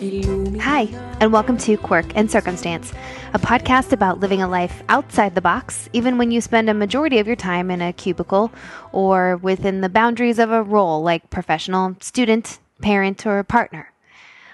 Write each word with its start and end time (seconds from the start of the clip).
Hi, 0.00 0.88
and 1.20 1.30
welcome 1.30 1.58
to 1.58 1.76
Quirk 1.76 2.16
and 2.16 2.30
Circumstance, 2.30 2.90
a 3.34 3.38
podcast 3.38 3.92
about 3.92 4.18
living 4.18 4.40
a 4.40 4.48
life 4.48 4.82
outside 4.88 5.34
the 5.34 5.42
box, 5.42 5.90
even 5.92 6.16
when 6.16 6.30
you 6.30 6.40
spend 6.40 6.70
a 6.70 6.74
majority 6.74 7.18
of 7.18 7.26
your 7.26 7.36
time 7.36 7.70
in 7.70 7.82
a 7.82 7.92
cubicle 7.92 8.50
or 8.92 9.36
within 9.36 9.82
the 9.82 9.90
boundaries 9.90 10.38
of 10.38 10.50
a 10.50 10.62
role 10.62 11.02
like 11.02 11.28
professional, 11.28 11.96
student, 12.00 12.60
parent, 12.80 13.26
or 13.26 13.44
partner. 13.44 13.92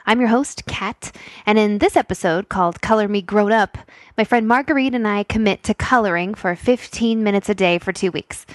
I'm 0.05 0.19
your 0.19 0.31
host, 0.31 0.67
Kat, 0.67 1.13
and 1.47 1.61
in 1.61 1.79
this 1.79 1.95
episode 1.95 2.49
called 2.49 2.81
Color 2.81 3.07
Me 3.07 3.23
Grown 3.23 3.53
Up, 3.53 3.79
my 4.19 4.25
friend 4.25 4.49
Marguerite 4.49 4.97
and 4.97 5.07
I 5.07 5.23
commit 5.23 5.63
to 5.63 5.75
coloring 5.75 6.35
for 6.35 6.57
15 6.57 7.23
minutes 7.23 7.49
a 7.49 7.55
day 7.55 7.79
for 7.79 7.93
two 7.93 8.11
weeks. 8.11 8.47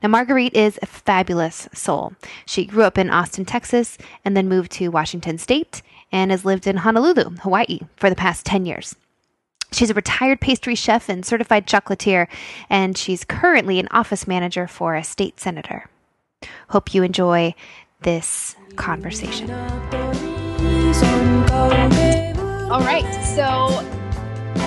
Now, 0.00 0.10
Marguerite 0.10 0.54
is 0.54 0.78
a 0.80 0.86
fabulous 0.86 1.68
soul. 1.72 2.12
She 2.44 2.66
grew 2.66 2.84
up 2.84 2.98
in 2.98 3.10
Austin, 3.10 3.44
Texas, 3.44 3.98
and 4.24 4.36
then 4.36 4.48
moved 4.48 4.70
to 4.72 4.88
Washington 4.88 5.38
State 5.38 5.82
and 6.12 6.30
has 6.30 6.44
lived 6.44 6.66
in 6.66 6.78
Honolulu, 6.78 7.36
Hawaii 7.42 7.80
for 7.96 8.08
the 8.10 8.16
past 8.16 8.46
10 8.46 8.66
years. 8.66 8.94
She's 9.72 9.90
a 9.90 9.94
retired 9.94 10.40
pastry 10.40 10.74
chef 10.74 11.08
and 11.08 11.26
certified 11.26 11.66
chocolatier, 11.66 12.28
and 12.70 12.96
she's 12.96 13.24
currently 13.24 13.78
an 13.78 13.88
office 13.90 14.26
manager 14.26 14.66
for 14.66 14.94
a 14.94 15.02
state 15.02 15.40
senator. 15.40 15.88
Hope 16.68 16.94
you 16.94 17.02
enjoy 17.02 17.54
this 18.02 18.54
conversation. 18.76 19.50
All 22.70 22.80
right. 22.80 23.24
So 23.24 23.68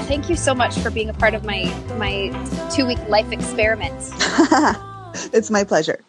thank 0.07 0.29
you 0.29 0.35
so 0.35 0.53
much 0.53 0.77
for 0.79 0.90
being 0.90 1.09
a 1.09 1.13
part 1.13 1.34
of 1.34 1.45
my 1.45 1.63
my 1.98 2.29
two 2.76 2.85
week 2.85 2.99
life 3.07 3.31
experiment. 3.31 3.93
it's 5.34 5.49
my 5.49 5.63
pleasure. 5.63 5.99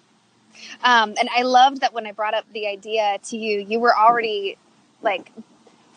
Um, 0.82 1.14
and 1.18 1.28
I 1.36 1.42
loved 1.42 1.82
that 1.82 1.92
when 1.92 2.06
I 2.06 2.12
brought 2.12 2.34
up 2.34 2.44
the 2.52 2.66
idea 2.66 3.18
to 3.24 3.36
you, 3.36 3.60
you 3.60 3.78
were 3.80 3.96
already 3.96 4.56
like 5.02 5.32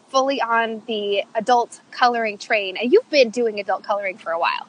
fully 0.10 0.42
on 0.42 0.84
the 0.88 1.24
adult 1.36 1.82
coloring 1.92 2.38
train, 2.38 2.78
and 2.78 2.92
you've 2.92 3.10
been 3.10 3.30
doing 3.30 3.60
adult 3.60 3.84
coloring 3.84 4.18
for 4.18 4.32
a 4.32 4.40
while. 4.40 4.68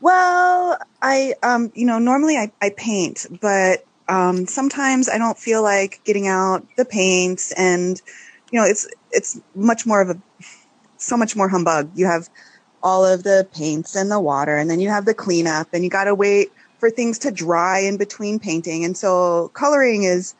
Well, 0.00 0.78
I, 1.02 1.34
um, 1.42 1.72
you 1.74 1.84
know, 1.86 1.98
normally 1.98 2.36
I, 2.36 2.50
I 2.62 2.70
paint, 2.70 3.26
but 3.40 3.84
um, 4.08 4.46
sometimes 4.46 5.08
I 5.08 5.18
don't 5.18 5.38
feel 5.38 5.62
like 5.62 6.00
getting 6.04 6.26
out 6.26 6.66
the 6.76 6.84
paints, 6.84 7.52
and 7.52 8.00
you 8.50 8.60
know, 8.60 8.66
it's 8.66 8.88
it's 9.10 9.40
much 9.54 9.86
more 9.86 10.00
of 10.00 10.10
a 10.10 10.18
so 10.96 11.16
much 11.16 11.36
more 11.36 11.48
humbug. 11.48 11.90
You 11.94 12.06
have 12.06 12.28
all 12.82 13.04
of 13.04 13.24
the 13.24 13.46
paints 13.54 13.94
and 13.94 14.10
the 14.10 14.20
water, 14.20 14.56
and 14.56 14.70
then 14.70 14.80
you 14.80 14.88
have 14.88 15.04
the 15.04 15.14
cleanup, 15.14 15.68
and 15.72 15.84
you 15.84 15.90
got 15.90 16.04
to 16.04 16.14
wait 16.14 16.50
for 16.78 16.90
things 16.90 17.18
to 17.18 17.30
dry 17.30 17.80
in 17.80 17.96
between 17.96 18.38
painting. 18.38 18.84
And 18.84 18.96
so 18.96 19.48
coloring 19.48 20.04
is 20.04 20.34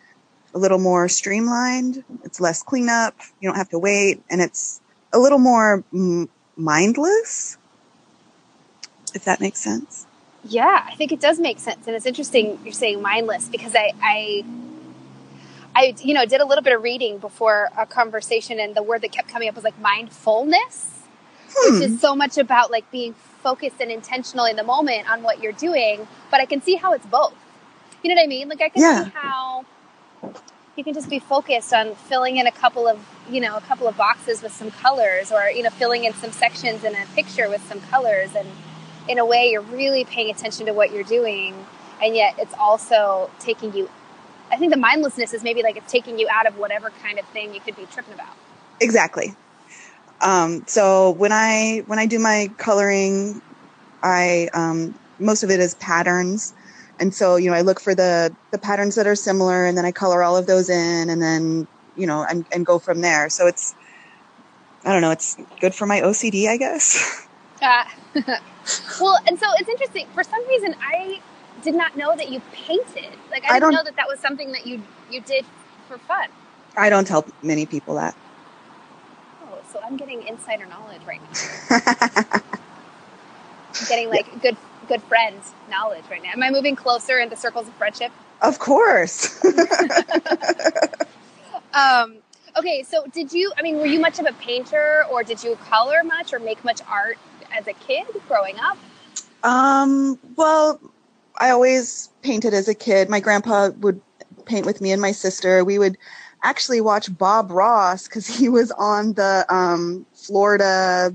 a 0.55 0.59
little 0.59 0.79
more 0.79 1.09
streamlined. 1.09 2.05
It's 2.25 2.41
less 2.41 2.63
cleanup. 2.63 3.15
You 3.41 3.49
don't 3.49 3.57
have 3.57 3.69
to 3.71 3.79
wait 3.79 4.23
and 4.31 4.41
it's 4.41 4.81
a 5.13 5.19
little 5.19 5.39
more 5.39 5.85
m- 5.93 6.29
mindless. 6.57 7.59
If 9.15 9.25
that 9.25 9.41
makes 9.41 9.61
sense. 9.61 10.07
Yeah, 10.45 10.87
I 10.87 10.95
think 10.95 11.13
it 11.13 11.21
does 11.21 11.39
make 11.39 11.59
sense. 11.59 11.87
And 11.87 11.97
it's 11.97 12.07
interesting 12.07 12.59
you're 12.65 12.73
saying 12.73 13.03
mindless 13.03 13.49
because 13.49 13.75
I, 13.75 13.93
I, 14.03 14.45
I, 15.75 15.95
you 16.03 16.15
know, 16.15 16.25
did 16.25 16.41
a 16.41 16.47
little 16.47 16.63
bit 16.63 16.75
of 16.75 16.83
reading 16.83 17.19
before 17.19 17.69
a 17.77 17.87
conversation 17.87 18.59
and 18.61 18.75
the 18.75 18.83
word 18.83 19.03
that 19.03 19.13
kept 19.13 19.29
coming 19.29 19.49
up 19.49 19.55
was 19.55 19.65
like 19.65 19.79
mindfulness, 19.81 20.91
hmm. 21.55 21.75
which 21.75 21.85
is 21.85 22.01
so 22.01 22.15
much 22.15 22.39
about 22.39 22.71
like 22.71 22.91
being 22.91 23.15
focused 23.43 23.81
and 23.81 23.91
intentional 23.91 24.45
in 24.45 24.57
the 24.57 24.63
moment 24.63 25.11
on 25.11 25.23
what 25.23 25.43
you're 25.43 25.53
doing, 25.53 26.07
but 26.31 26.41
I 26.41 26.45
can 26.45 26.61
see 26.61 26.75
how 26.75 26.93
it's 26.93 27.07
both. 27.07 27.35
You 28.03 28.11
know 28.11 28.21
what 28.21 28.25
I 28.25 28.29
mean? 28.29 28.49
Like 28.49 28.61
I 28.61 28.69
can 28.69 28.83
yeah. 28.83 29.05
see 29.05 29.11
how 29.15 29.65
you 30.77 30.85
can 30.85 30.95
just 30.95 31.11
be 31.11 31.19
focused 31.19 31.73
on 31.75 31.95
filling 31.95 32.37
in 32.37 32.47
a 32.47 32.53
couple 32.53 32.87
of, 32.87 33.05
you 33.29 33.41
know, 33.41 33.57
a 33.57 33.61
couple 33.63 33.89
of 33.89 33.97
boxes 33.97 34.43
with 34.43 34.53
some 34.53 34.71
colors 34.71 35.33
or, 35.33 35.51
you 35.51 35.63
know, 35.63 35.71
filling 35.71 36.05
in 36.05 36.15
some 36.15 36.31
sections 36.31 36.85
in 36.85 36.95
a 36.95 37.05
picture 37.15 37.49
with 37.49 37.63
some 37.69 37.81
colors 37.83 38.35
and 38.37 38.49
in 39.09 39.19
a 39.19 39.25
way 39.25 39.51
you're 39.51 39.63
really 39.63 40.05
paying 40.05 40.31
attention 40.31 40.67
to 40.67 40.73
what 40.73 40.93
you're 40.93 41.03
doing 41.03 41.55
and 42.03 42.15
yet 42.15 42.35
it's 42.39 42.55
also 42.59 43.31
taking 43.41 43.73
you 43.75 43.89
I 44.51 44.57
think 44.57 44.73
the 44.73 44.79
mindlessness 44.79 45.35
is 45.35 45.43
maybe 45.43 45.63
like 45.63 45.77
it's 45.77 45.91
taking 45.91 46.19
you 46.19 46.27
out 46.31 46.47
of 46.47 46.59
whatever 46.59 46.91
kind 47.03 47.19
of 47.19 47.27
thing 47.27 47.55
you 47.55 47.61
could 47.61 47.77
be 47.77 47.87
tripping 47.87 48.15
about. 48.15 48.35
Exactly. 48.81 49.35
Um, 50.21 50.65
so 50.67 51.11
when 51.13 51.33
I 51.33 51.83
when 51.87 51.99
I 51.99 52.07
do 52.07 52.19
my 52.19 52.51
coloring, 52.57 53.43
I 54.03 54.49
um, 54.55 54.95
most 55.19 55.43
of 55.43 55.51
it 55.51 55.61
is 55.61 55.75
patterns, 55.75 56.55
and 57.01 57.15
so 57.15 57.37
you 57.37 57.51
know 57.51 57.57
I 57.57 57.63
look 57.63 57.81
for 57.81 57.95
the 57.95 58.35
the 58.51 58.59
patterns 58.59 58.95
that 58.97 59.07
are 59.07 59.15
similar, 59.15 59.67
and 59.67 59.77
then 59.77 59.85
I 59.85 59.93
color 59.93 60.23
all 60.23 60.37
of 60.37 60.47
those 60.47 60.69
in, 60.69 61.11
and 61.11 61.21
then 61.21 61.67
you 61.97 62.07
know 62.07 62.25
and, 62.29 62.47
and 62.53 62.65
go 62.67 62.79
from 62.79 63.01
there. 63.01 63.29
So 63.31 63.47
it's 63.47 63.75
I 64.85 64.93
don't 64.93 65.03
know, 65.03 65.11
it's 65.11 65.37
good 65.61 65.75
for 65.75 65.87
my 65.87 66.01
OCD, 66.01 66.49
I 66.49 66.57
guess. 66.57 67.27
Uh, 67.61 67.85
well, 69.01 69.19
and 69.27 69.39
so 69.39 69.47
it's 69.59 69.69
interesting. 69.69 70.07
For 70.15 70.23
some 70.23 70.47
reason, 70.49 70.75
I 70.81 71.21
did 71.63 71.75
not 71.75 71.97
know 71.97 72.15
that 72.17 72.31
you 72.31 72.41
painted. 72.53 73.11
Like 73.31 73.45
I, 73.45 73.57
I 73.57 73.61
didn't 73.61 73.75
know 73.75 73.85
that 73.85 73.97
that 73.97 74.09
was 74.09 74.21
something 74.21 74.53
that 74.53 74.67
you 74.67 74.83
you 75.11 75.21
did 75.21 75.45
for 75.89 75.99
fun. 75.99 76.29
I 76.77 76.91
don't 76.91 77.07
tell 77.07 77.27
many 77.43 77.67
people 77.67 77.95
that 77.97 78.15
oh 79.43 79.59
so 79.73 79.81
I'm 79.85 79.97
getting 79.97 80.27
insider 80.27 80.67
knowledge 80.67 81.03
right 81.07 81.21
now. 81.21 82.41
I'm 83.81 83.87
getting 83.89 84.09
like 84.11 84.41
good 84.43 84.57
good 84.89 85.03
friend 85.03 85.39
knowledge 85.71 86.05
right 86.11 86.23
now. 86.23 86.31
Am 86.33 86.43
I 86.43 86.51
moving 86.51 86.75
closer 86.75 87.19
in 87.19 87.29
the 87.29 87.37
circles 87.37 87.69
of 87.69 87.75
friendship? 87.75 88.11
Of 88.41 88.59
course. 88.59 89.45
um, 91.75 92.17
okay, 92.57 92.83
so 92.83 93.05
did 93.13 93.33
you? 93.33 93.53
I 93.57 93.63
mean, 93.63 93.77
were 93.77 93.87
you 93.87 94.01
much 94.01 94.19
of 94.19 94.27
a 94.27 94.33
painter, 94.35 95.05
or 95.11 95.23
did 95.23 95.43
you 95.43 95.57
color 95.57 96.03
much, 96.05 96.33
or 96.33 96.39
make 96.39 96.65
much 96.65 96.81
art 96.89 97.19
as 97.57 97.67
a 97.67 97.73
kid 97.73 98.07
growing 98.27 98.59
up? 98.59 98.79
Um, 99.43 100.19
well, 100.37 100.81
I 101.39 101.51
always 101.51 102.11
painted 102.23 102.55
as 102.55 102.69
a 102.69 102.75
kid. 102.75 103.09
My 103.09 103.21
grandpa 103.21 103.71
would 103.81 104.01
paint 104.45 104.67
with 104.67 104.81
me 104.81 104.93
and 104.93 105.01
my 105.01 105.13
sister. 105.13 105.65
We 105.65 105.79
would 105.79 105.97
actually 106.43 106.81
watch 106.81 107.17
Bob 107.17 107.51
Ross 107.51 108.07
because 108.09 108.27
he 108.27 108.49
was 108.49 108.71
on 108.73 109.15
the 109.15 109.45
um, 109.49 110.07
Florida, 110.15 111.15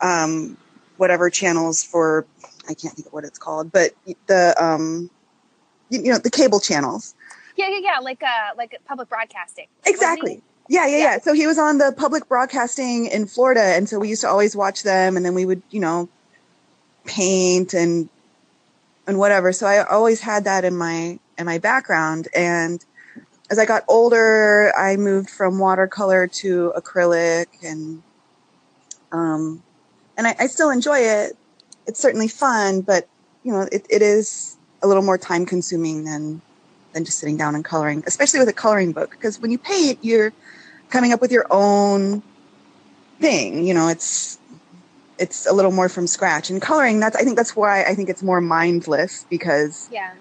um, 0.00 0.56
whatever 0.96 1.30
channels 1.30 1.82
for, 1.82 2.26
I 2.68 2.74
can't 2.74 2.94
think 2.94 3.06
of 3.06 3.12
what 3.12 3.24
it's 3.24 3.38
called, 3.38 3.72
but 3.72 3.92
the, 4.26 4.54
um, 4.62 5.10
you, 5.90 6.02
you 6.02 6.12
know, 6.12 6.18
the 6.18 6.30
cable 6.30 6.60
channels. 6.60 7.14
Yeah, 7.56 7.68
yeah, 7.68 7.80
yeah, 7.82 7.98
like 8.00 8.22
uh, 8.22 8.54
like 8.56 8.78
public 8.86 9.08
broadcasting. 9.08 9.66
Exactly. 9.86 10.42
Yeah, 10.68 10.86
yeah, 10.86 10.96
yeah, 10.96 11.02
yeah. 11.04 11.18
So 11.20 11.32
he 11.32 11.46
was 11.46 11.58
on 11.58 11.78
the 11.78 11.94
public 11.96 12.28
broadcasting 12.28 13.06
in 13.06 13.26
Florida, 13.26 13.62
and 13.62 13.88
so 13.88 13.98
we 13.98 14.08
used 14.08 14.22
to 14.22 14.28
always 14.28 14.54
watch 14.54 14.82
them, 14.82 15.16
and 15.16 15.24
then 15.24 15.34
we 15.34 15.46
would, 15.46 15.62
you 15.70 15.80
know, 15.80 16.08
paint 17.06 17.72
and 17.72 18.08
and 19.06 19.18
whatever. 19.18 19.52
So 19.52 19.66
I 19.66 19.84
always 19.84 20.20
had 20.20 20.44
that 20.44 20.64
in 20.64 20.76
my 20.76 21.18
in 21.38 21.46
my 21.46 21.58
background, 21.58 22.28
and 22.34 22.84
as 23.50 23.58
I 23.58 23.64
got 23.64 23.84
older, 23.88 24.72
I 24.76 24.96
moved 24.96 25.30
from 25.30 25.58
watercolor 25.58 26.26
to 26.26 26.72
acrylic 26.76 27.46
and, 27.62 28.02
um, 29.12 29.62
and 30.16 30.26
I, 30.26 30.36
I, 30.38 30.46
still 30.46 30.70
enjoy 30.70 30.98
it. 30.98 31.36
It's 31.86 32.00
certainly 32.00 32.28
fun, 32.28 32.80
but 32.80 33.08
you 33.42 33.52
know, 33.52 33.68
it, 33.70 33.86
it 33.88 34.02
is 34.02 34.56
a 34.82 34.86
little 34.86 35.02
more 35.02 35.18
time 35.18 35.46
consuming 35.46 36.04
than, 36.04 36.40
than 36.92 37.04
just 37.04 37.18
sitting 37.18 37.36
down 37.36 37.54
and 37.54 37.64
coloring, 37.64 38.02
especially 38.06 38.40
with 38.40 38.48
a 38.48 38.52
coloring 38.52 38.92
book. 38.92 39.10
Because 39.10 39.40
when 39.40 39.50
you 39.50 39.58
paint, 39.58 39.98
you're 40.02 40.32
coming 40.90 41.12
up 41.12 41.20
with 41.20 41.32
your 41.32 41.46
own 41.50 42.22
thing. 43.20 43.66
You 43.66 43.74
know, 43.74 43.88
it's, 43.88 44.38
it's 45.18 45.46
a 45.46 45.52
little 45.52 45.70
more 45.72 45.88
from 45.88 46.06
scratch 46.06 46.50
and 46.50 46.60
coloring. 46.60 47.00
That's, 47.00 47.16
I 47.16 47.22
think 47.22 47.36
that's 47.36 47.56
why 47.56 47.84
I 47.84 47.94
think 47.94 48.08
it's 48.08 48.22
more 48.22 48.40
mindless 48.40 49.24
because 49.30 49.88
yeah. 49.90 50.14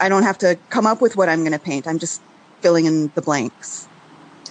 I 0.00 0.08
don't 0.08 0.22
have 0.22 0.38
to 0.38 0.58
come 0.70 0.86
up 0.86 1.00
with 1.00 1.16
what 1.16 1.28
I'm 1.28 1.40
going 1.40 1.52
to 1.52 1.58
paint. 1.58 1.86
I'm 1.86 1.98
just 1.98 2.20
filling 2.60 2.86
in 2.86 3.10
the 3.14 3.22
blanks. 3.22 3.88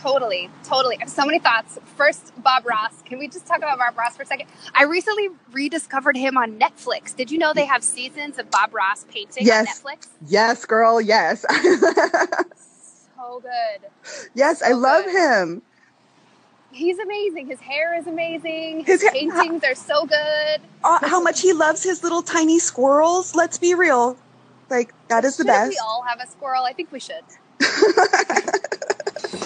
Totally, 0.03 0.49
totally. 0.65 0.97
I 0.97 0.99
have 0.99 1.09
so 1.09 1.25
many 1.25 1.39
thoughts. 1.39 1.79
First, 1.95 2.33
Bob 2.43 2.65
Ross. 2.65 3.01
Can 3.05 3.19
we 3.19 3.29
just 3.29 3.45
talk 3.45 3.59
about 3.59 3.77
Bob 3.77 3.97
Ross 3.97 4.17
for 4.17 4.23
a 4.23 4.25
second? 4.25 4.49
I 4.75 4.83
recently 4.83 5.29
rediscovered 5.53 6.17
him 6.17 6.35
on 6.35 6.59
Netflix. 6.59 7.15
Did 7.15 7.31
you 7.31 7.37
know 7.37 7.53
they 7.53 7.63
have 7.63 7.85
seasons 7.85 8.37
of 8.37 8.51
Bob 8.51 8.73
Ross 8.73 9.05
painting 9.09 9.45
yes. 9.45 9.65
on 9.65 9.93
Netflix? 9.95 10.07
Yes, 10.27 10.65
girl. 10.65 10.99
Yes. 10.99 11.45
so 13.15 13.39
good. 13.39 13.89
Yes, 14.35 14.59
so 14.59 14.65
I 14.65 14.71
love 14.73 15.05
good. 15.05 15.15
him. 15.15 15.61
He's 16.73 16.99
amazing. 16.99 17.47
His 17.47 17.61
hair 17.61 17.97
is 17.97 18.05
amazing. 18.05 18.83
His, 18.83 19.01
his 19.01 19.09
paintings 19.09 19.63
are 19.63 19.75
so 19.75 20.05
good. 20.05 20.59
Uh, 20.83 20.99
how 21.07 21.21
much 21.21 21.39
he 21.39 21.53
loves 21.53 21.81
his 21.81 22.03
little 22.03 22.23
tiny 22.23 22.59
squirrels. 22.59 23.35
Let's 23.35 23.57
be 23.57 23.73
real. 23.73 24.17
Like 24.69 24.93
that 25.07 25.23
is 25.23 25.37
the 25.37 25.43
should 25.43 25.47
best. 25.47 25.69
We 25.69 25.79
all 25.81 26.03
have 26.05 26.19
a 26.19 26.29
squirrel. 26.29 26.65
I 26.65 26.73
think 26.73 26.91
we 26.91 26.99
should. 26.99 27.23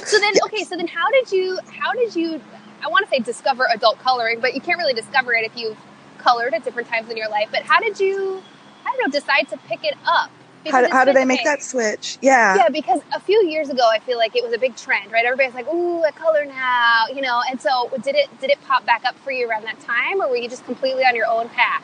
so 0.05 0.19
then, 0.19 0.33
okay, 0.45 0.63
so 0.63 0.75
then 0.75 0.87
how 0.87 1.09
did 1.11 1.31
you, 1.31 1.59
how 1.71 1.93
did 1.93 2.15
you, 2.15 2.41
I 2.83 2.89
want 2.89 3.05
to 3.05 3.09
say 3.09 3.19
discover 3.19 3.67
adult 3.73 3.99
coloring, 3.99 4.39
but 4.39 4.53
you 4.55 4.61
can't 4.61 4.77
really 4.77 4.93
discover 4.93 5.33
it 5.33 5.45
if 5.45 5.55
you've 5.57 5.77
colored 6.17 6.53
at 6.53 6.63
different 6.63 6.87
times 6.89 7.09
in 7.09 7.17
your 7.17 7.29
life. 7.29 7.49
But 7.51 7.63
how 7.63 7.79
did 7.79 7.99
you, 7.99 8.41
I 8.85 8.89
don't 8.91 9.07
know, 9.07 9.11
decide 9.19 9.47
to 9.49 9.57
pick 9.67 9.83
it 9.83 9.95
up? 10.05 10.29
How, 10.65 10.81
Because 10.81 10.91
how 10.91 11.05
did 11.05 11.15
I 11.15 11.23
make 11.23 11.43
that 11.45 11.63
switch? 11.63 12.17
Yeah. 12.21 12.55
Yeah, 12.57 12.69
because 12.69 12.99
a 13.15 13.19
few 13.21 13.45
years 13.47 13.69
ago, 13.69 13.87
I 13.89 13.99
feel 13.99 14.17
like 14.17 14.35
it 14.35 14.43
was 14.43 14.51
a 14.53 14.57
big 14.57 14.75
trend, 14.75 15.11
right? 15.11 15.23
Everybody's 15.23 15.53
like, 15.53 15.71
"Ooh, 15.71 16.03
a 16.03 16.11
color 16.11 16.43
now," 16.45 17.05
you 17.13 17.21
know. 17.21 17.41
And 17.49 17.61
so, 17.61 17.89
did 18.03 18.15
it 18.15 18.27
did 18.41 18.49
it 18.49 18.57
pop 18.67 18.85
back 18.85 19.05
up 19.05 19.15
for 19.19 19.31
you 19.31 19.49
around 19.49 19.63
that 19.63 19.79
time, 19.79 20.21
or 20.21 20.27
were 20.29 20.35
you 20.35 20.49
just 20.49 20.65
completely 20.65 21.03
on 21.03 21.15
your 21.15 21.27
own 21.27 21.47
path? 21.49 21.83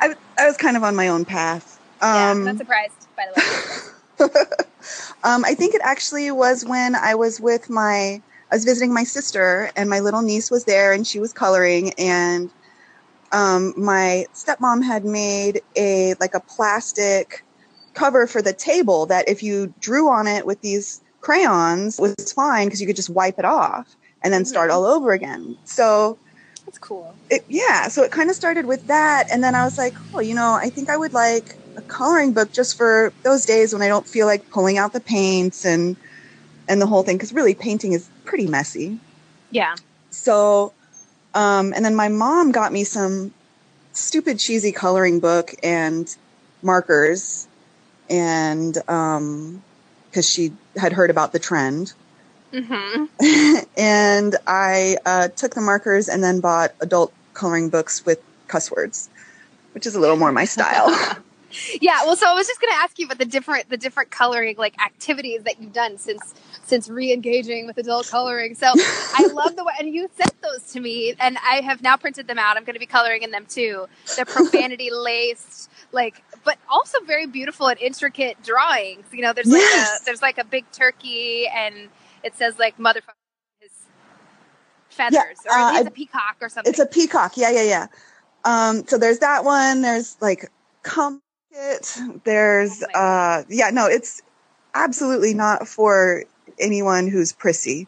I, 0.00 0.14
I 0.38 0.46
was 0.46 0.56
kind 0.56 0.76
of 0.76 0.84
on 0.84 0.94
my 0.94 1.08
own 1.08 1.24
path. 1.24 1.80
yeah, 2.00 2.30
Um, 2.30 2.38
I'm 2.38 2.44
not 2.44 2.58
surprised, 2.58 3.06
by 3.16 3.26
the 3.34 4.28
way. 4.28 4.64
um, 5.22 5.44
I 5.44 5.54
think 5.54 5.74
it 5.74 5.80
actually 5.84 6.30
was 6.30 6.64
when 6.64 6.94
I 6.94 7.14
was 7.14 7.40
with 7.40 7.70
my, 7.70 8.22
I 8.50 8.54
was 8.54 8.64
visiting 8.64 8.92
my 8.92 9.04
sister, 9.04 9.70
and 9.76 9.88
my 9.90 10.00
little 10.00 10.22
niece 10.22 10.50
was 10.50 10.64
there, 10.64 10.92
and 10.92 11.06
she 11.06 11.18
was 11.20 11.32
coloring, 11.32 11.92
and 11.98 12.50
um, 13.32 13.74
my 13.76 14.26
stepmom 14.34 14.84
had 14.84 15.04
made 15.04 15.62
a 15.76 16.14
like 16.20 16.34
a 16.34 16.40
plastic 16.40 17.44
cover 17.94 18.26
for 18.26 18.42
the 18.42 18.52
table 18.52 19.06
that 19.06 19.28
if 19.28 19.42
you 19.42 19.72
drew 19.80 20.08
on 20.08 20.26
it 20.26 20.46
with 20.46 20.60
these 20.60 21.00
crayons 21.20 21.98
was 21.98 22.14
fine 22.34 22.66
because 22.66 22.80
you 22.80 22.86
could 22.86 22.96
just 22.96 23.10
wipe 23.10 23.38
it 23.38 23.44
off 23.44 23.96
and 24.22 24.32
then 24.32 24.44
start 24.44 24.70
Mhm. 24.70 24.74
all 24.74 24.84
over 24.84 25.12
again. 25.12 25.56
So 25.64 26.18
That's 26.66 26.78
cool. 26.78 27.16
it, 27.30 27.42
yeah, 27.48 27.88
so 27.88 28.02
it 28.02 28.10
kind 28.10 28.30
of 28.30 28.36
started 28.36 28.66
with 28.66 28.86
that, 28.86 29.26
and 29.32 29.42
then 29.42 29.54
I 29.54 29.64
was 29.64 29.78
like, 29.78 29.96
oh, 30.12 30.20
you 30.20 30.34
know, 30.34 30.58
I 30.60 30.70
think 30.70 30.90
I 30.90 30.96
would 30.96 31.12
like 31.12 31.58
a 31.76 31.82
coloring 31.82 32.32
book 32.32 32.52
just 32.52 32.76
for 32.76 33.12
those 33.22 33.44
days 33.44 33.72
when 33.72 33.82
I 33.82 33.88
don't 33.88 34.06
feel 34.06 34.26
like 34.26 34.50
pulling 34.50 34.78
out 34.78 34.92
the 34.92 35.00
paints 35.00 35.64
and 35.64 35.96
and 36.68 36.80
the 36.80 36.86
whole 36.86 37.02
thing, 37.02 37.16
because 37.16 37.32
really 37.32 37.54
painting 37.54 37.92
is 37.92 38.08
pretty 38.24 38.46
messy. 38.46 38.98
Yeah. 39.50 39.74
So, 40.10 40.72
um, 41.34 41.74
and 41.74 41.84
then 41.84 41.94
my 41.94 42.08
mom 42.08 42.52
got 42.52 42.72
me 42.72 42.84
some 42.84 43.34
stupid 43.92 44.38
cheesy 44.38 44.72
coloring 44.72 45.20
book 45.20 45.54
and 45.62 46.14
markers, 46.62 47.46
and 48.08 48.76
um, 48.88 49.62
because 50.10 50.28
she 50.28 50.52
had 50.76 50.92
heard 50.92 51.10
about 51.10 51.32
the 51.32 51.38
trend 51.38 51.92
Mm-hmm. 52.54 53.64
and 53.78 54.36
I 54.46 54.96
uh, 55.04 55.28
took 55.28 55.54
the 55.54 55.60
markers 55.60 56.08
and 56.08 56.22
then 56.22 56.40
bought 56.40 56.72
adult 56.80 57.12
coloring 57.34 57.68
books 57.68 58.06
with 58.06 58.20
cuss 58.46 58.70
words, 58.70 59.08
which 59.72 59.86
is 59.86 59.96
a 59.96 60.00
little 60.00 60.16
more 60.16 60.30
my 60.30 60.44
style. 60.44 60.88
Yeah. 61.80 62.04
Well, 62.04 62.16
so 62.16 62.28
I 62.28 62.34
was 62.34 62.46
just 62.46 62.60
going 62.60 62.72
to 62.72 62.78
ask 62.78 62.98
you 62.98 63.06
about 63.06 63.18
the 63.18 63.24
different 63.24 63.68
the 63.70 63.76
different 63.76 64.10
coloring 64.10 64.56
like 64.58 64.80
activities 64.82 65.42
that 65.44 65.60
you've 65.60 65.72
done 65.72 65.98
since 65.98 66.34
since 66.64 66.88
re-engaging 66.88 67.66
with 67.66 67.78
adult 67.78 68.08
coloring. 68.08 68.54
So 68.54 68.72
I 69.14 69.24
love 69.32 69.56
the 69.56 69.64
way, 69.64 69.72
and 69.78 69.94
you 69.94 70.08
sent 70.16 70.40
those 70.42 70.62
to 70.72 70.80
me, 70.80 71.14
and 71.20 71.38
I 71.38 71.60
have 71.62 71.82
now 71.82 71.96
printed 71.96 72.26
them 72.28 72.38
out. 72.38 72.56
I'm 72.56 72.64
going 72.64 72.74
to 72.74 72.80
be 72.80 72.86
coloring 72.86 73.22
in 73.22 73.30
them 73.30 73.46
too. 73.46 73.86
The 74.16 74.26
profanity 74.26 74.90
laced, 74.92 75.70
like, 75.92 76.22
but 76.44 76.58
also 76.68 77.00
very 77.00 77.26
beautiful 77.26 77.68
and 77.68 77.78
intricate 77.80 78.42
drawings. 78.42 79.06
You 79.12 79.22
know, 79.22 79.32
there's 79.32 79.52
like 79.52 79.60
Yes. 79.60 80.00
a 80.00 80.04
there's 80.04 80.22
like 80.22 80.38
a 80.38 80.44
big 80.44 80.70
turkey, 80.72 81.46
and 81.48 81.88
it 82.22 82.36
says 82.36 82.58
like 82.58 82.78
motherfucker 82.78 83.14
his 83.60 83.70
feathers, 84.90 85.38
Yeah, 85.46 85.70
or 85.74 85.78
it's 85.80 85.88
a 85.88 85.90
peacock 85.90 86.36
or 86.40 86.48
something. 86.48 86.70
it's 86.70 86.80
a 86.80 86.86
peacock. 86.86 87.36
Yeah, 87.36 87.50
yeah, 87.50 87.62
yeah. 87.62 87.86
Um, 88.44 88.86
so 88.86 88.98
there's 88.98 89.20
that 89.20 89.44
one. 89.44 89.82
There's 89.82 90.16
like 90.20 90.50
come 90.82 91.22
it. 91.54 91.96
There's 92.24 92.82
Oh 92.94 92.98
uh, 93.00 93.44
yeah, 93.48 93.70
no, 93.70 93.86
it's 93.86 94.20
absolutely 94.74 95.34
not 95.34 95.68
for 95.68 96.24
anyone 96.58 97.06
who's 97.08 97.32
prissy. 97.32 97.86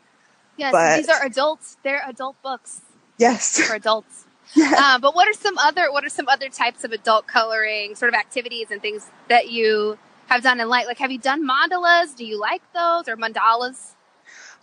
yes, 0.57 0.73
but- 0.73 0.97
these 0.97 1.09
are 1.09 1.25
adults. 1.25 1.77
They're 1.83 2.03
adult 2.07 2.41
books 2.43 2.81
Yes. 3.19 3.59
for 3.61 3.75
adults. 3.75 4.25
yeah. 4.55 4.95
um, 4.95 5.01
but 5.01 5.15
what 5.15 5.27
are 5.29 5.33
some 5.33 5.59
other 5.59 5.91
what 5.91 6.05
are 6.05 6.09
some 6.09 6.29
other 6.29 6.49
types 6.49 6.85
of 6.85 6.93
adult 6.93 7.27
coloring 7.27 7.95
sort 7.97 8.09
of 8.15 8.19
activities 8.19 8.69
and 8.71 8.81
things 8.81 9.11
that 9.29 9.51
you 9.51 9.99
have 10.29 10.43
done 10.43 10.61
in 10.61 10.69
light? 10.69 10.87
Like, 10.87 10.99
have 10.99 11.11
you 11.11 11.19
done 11.19 11.47
mandalas? 11.47 12.15
Do 12.17 12.25
you 12.25 12.39
like 12.41 12.63
those 12.73 13.09
or 13.09 13.17
mandalas? 13.17 13.95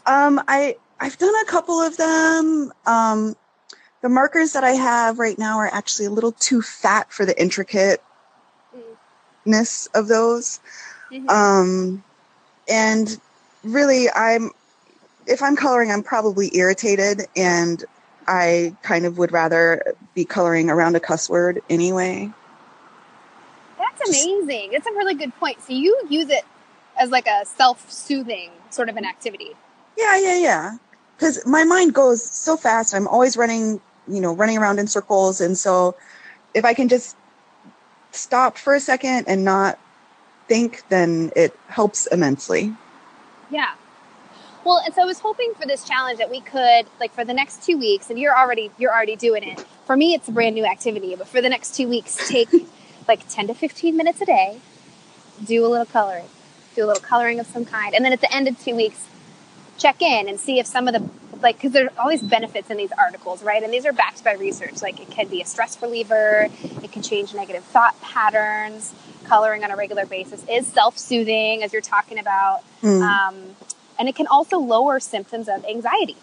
Um, 0.05 0.41
I 0.47 0.77
I've 0.99 1.17
done 1.17 1.33
a 1.41 1.45
couple 1.45 1.81
of 1.81 1.97
them. 1.97 2.71
Um, 2.85 3.35
the 4.01 4.09
markers 4.09 4.53
that 4.53 4.63
I 4.63 4.71
have 4.71 5.19
right 5.19 5.37
now 5.37 5.57
are 5.57 5.67
actually 5.73 6.05
a 6.05 6.09
little 6.11 6.31
too 6.33 6.61
fat 6.61 7.11
for 7.11 7.25
the 7.25 7.39
intricateness 9.45 9.87
of 9.93 10.07
those. 10.07 10.59
Mhm. 11.11 11.29
Um, 11.29 12.03
and 12.67 13.19
really, 13.63 14.09
I'm 14.11 14.51
if 15.25 15.41
I'm 15.41 15.55
coloring, 15.55 15.91
I'm 15.91 16.03
probably 16.03 16.55
irritated, 16.55 17.27
and 17.35 17.83
I 18.27 18.75
kind 18.81 19.05
of 19.05 19.17
would 19.17 19.31
rather 19.31 19.95
be 20.13 20.25
coloring 20.25 20.69
around 20.69 20.95
a 20.95 20.99
cuss 20.99 21.29
word 21.29 21.61
anyway. 21.69 22.31
That's 23.77 24.09
amazing. 24.09 24.71
That's 24.71 24.87
a 24.87 24.91
really 24.91 25.13
good 25.13 25.33
point. 25.39 25.61
So 25.61 25.73
you 25.73 25.97
use 26.09 26.29
it 26.29 26.43
as 26.97 27.09
like 27.09 27.27
a 27.27 27.45
self-soothing 27.45 28.51
sort 28.69 28.89
of 28.89 28.97
an 28.97 29.05
activity. 29.05 29.55
Yeah, 29.97 30.17
yeah, 30.17 30.37
yeah. 30.37 30.77
Because 31.15 31.45
my 31.45 31.63
mind 31.63 31.93
goes 31.93 32.23
so 32.23 32.57
fast. 32.57 32.93
I'm 32.93 33.07
always 33.07 33.37
running, 33.37 33.79
you 34.07 34.19
know, 34.19 34.33
running 34.33 34.57
around 34.57 34.79
in 34.79 34.87
circles. 34.87 35.39
And 35.39 35.57
so 35.57 35.95
if 36.53 36.65
I 36.65 36.73
can 36.73 36.89
just 36.89 37.15
stop 38.15 38.57
for 38.57 38.73
a 38.73 38.79
second 38.79 39.25
and 39.27 39.43
not 39.43 39.79
think, 40.47 40.83
then 40.89 41.31
it 41.35 41.57
helps 41.67 42.05
immensely. 42.07 42.73
Yeah. 43.49 43.73
Well, 44.65 44.81
and 44.85 44.93
so 44.93 45.01
I 45.01 45.05
was 45.05 45.19
hoping 45.19 45.53
for 45.59 45.67
this 45.67 45.83
challenge 45.83 46.19
that 46.19 46.29
we 46.29 46.39
could, 46.39 46.85
like, 46.99 47.13
for 47.13 47.25
the 47.25 47.33
next 47.33 47.63
two 47.63 47.77
weeks, 47.77 48.09
and 48.09 48.17
you're 48.17 48.37
already 48.37 48.71
you're 48.77 48.93
already 48.93 49.15
doing 49.15 49.43
it. 49.43 49.59
For 49.85 49.97
me, 49.97 50.13
it's 50.13 50.27
a 50.29 50.31
brand 50.31 50.55
new 50.55 50.65
activity, 50.65 51.15
but 51.15 51.27
for 51.27 51.41
the 51.41 51.49
next 51.49 51.75
two 51.75 51.87
weeks, 51.87 52.29
take 52.29 52.49
like 53.07 53.27
ten 53.27 53.47
to 53.47 53.53
fifteen 53.53 53.97
minutes 53.97 54.21
a 54.21 54.25
day, 54.25 54.59
do 55.43 55.65
a 55.65 55.67
little 55.67 55.85
coloring, 55.85 56.29
do 56.75 56.85
a 56.85 56.87
little 56.87 57.03
coloring 57.03 57.39
of 57.39 57.47
some 57.47 57.65
kind, 57.65 57.93
and 57.93 58.05
then 58.05 58.13
at 58.13 58.21
the 58.21 58.33
end 58.33 58.47
of 58.47 58.57
two 58.63 58.75
weeks, 58.75 59.05
check 59.77 60.01
in 60.01 60.29
and 60.29 60.39
see 60.39 60.59
if 60.59 60.65
some 60.65 60.87
of 60.87 60.93
the 60.93 61.09
like 61.43 61.57
because 61.57 61.71
there 61.73 61.85
are 61.85 61.99
always 61.99 62.23
benefits 62.23 62.71
in 62.71 62.77
these 62.77 62.91
articles, 62.97 63.43
right? 63.43 63.61
And 63.61 63.71
these 63.71 63.85
are 63.85 63.93
backed 63.93 64.23
by 64.23 64.33
research. 64.33 64.81
Like, 64.81 64.99
it 64.99 65.09
can 65.11 65.27
be 65.27 65.41
a 65.41 65.45
stress 65.45 65.79
reliever, 65.81 66.47
it 66.81 66.91
can 66.91 67.01
change 67.03 67.33
negative 67.35 67.63
thought 67.65 67.99
patterns. 68.01 68.93
Coloring 69.25 69.63
on 69.63 69.71
a 69.71 69.75
regular 69.77 70.05
basis 70.05 70.43
is 70.49 70.67
self-soothing, 70.67 71.63
as 71.63 71.71
you're 71.71 71.81
talking 71.81 72.17
about 72.19 72.61
Hmm. 72.81 73.01
um, 73.01 73.35
and 73.97 74.09
it 74.09 74.15
can 74.15 74.27
also 74.27 74.57
lower 74.57 74.99
symptoms 74.99 75.47
of 75.47 75.63
anxiety 75.65 76.17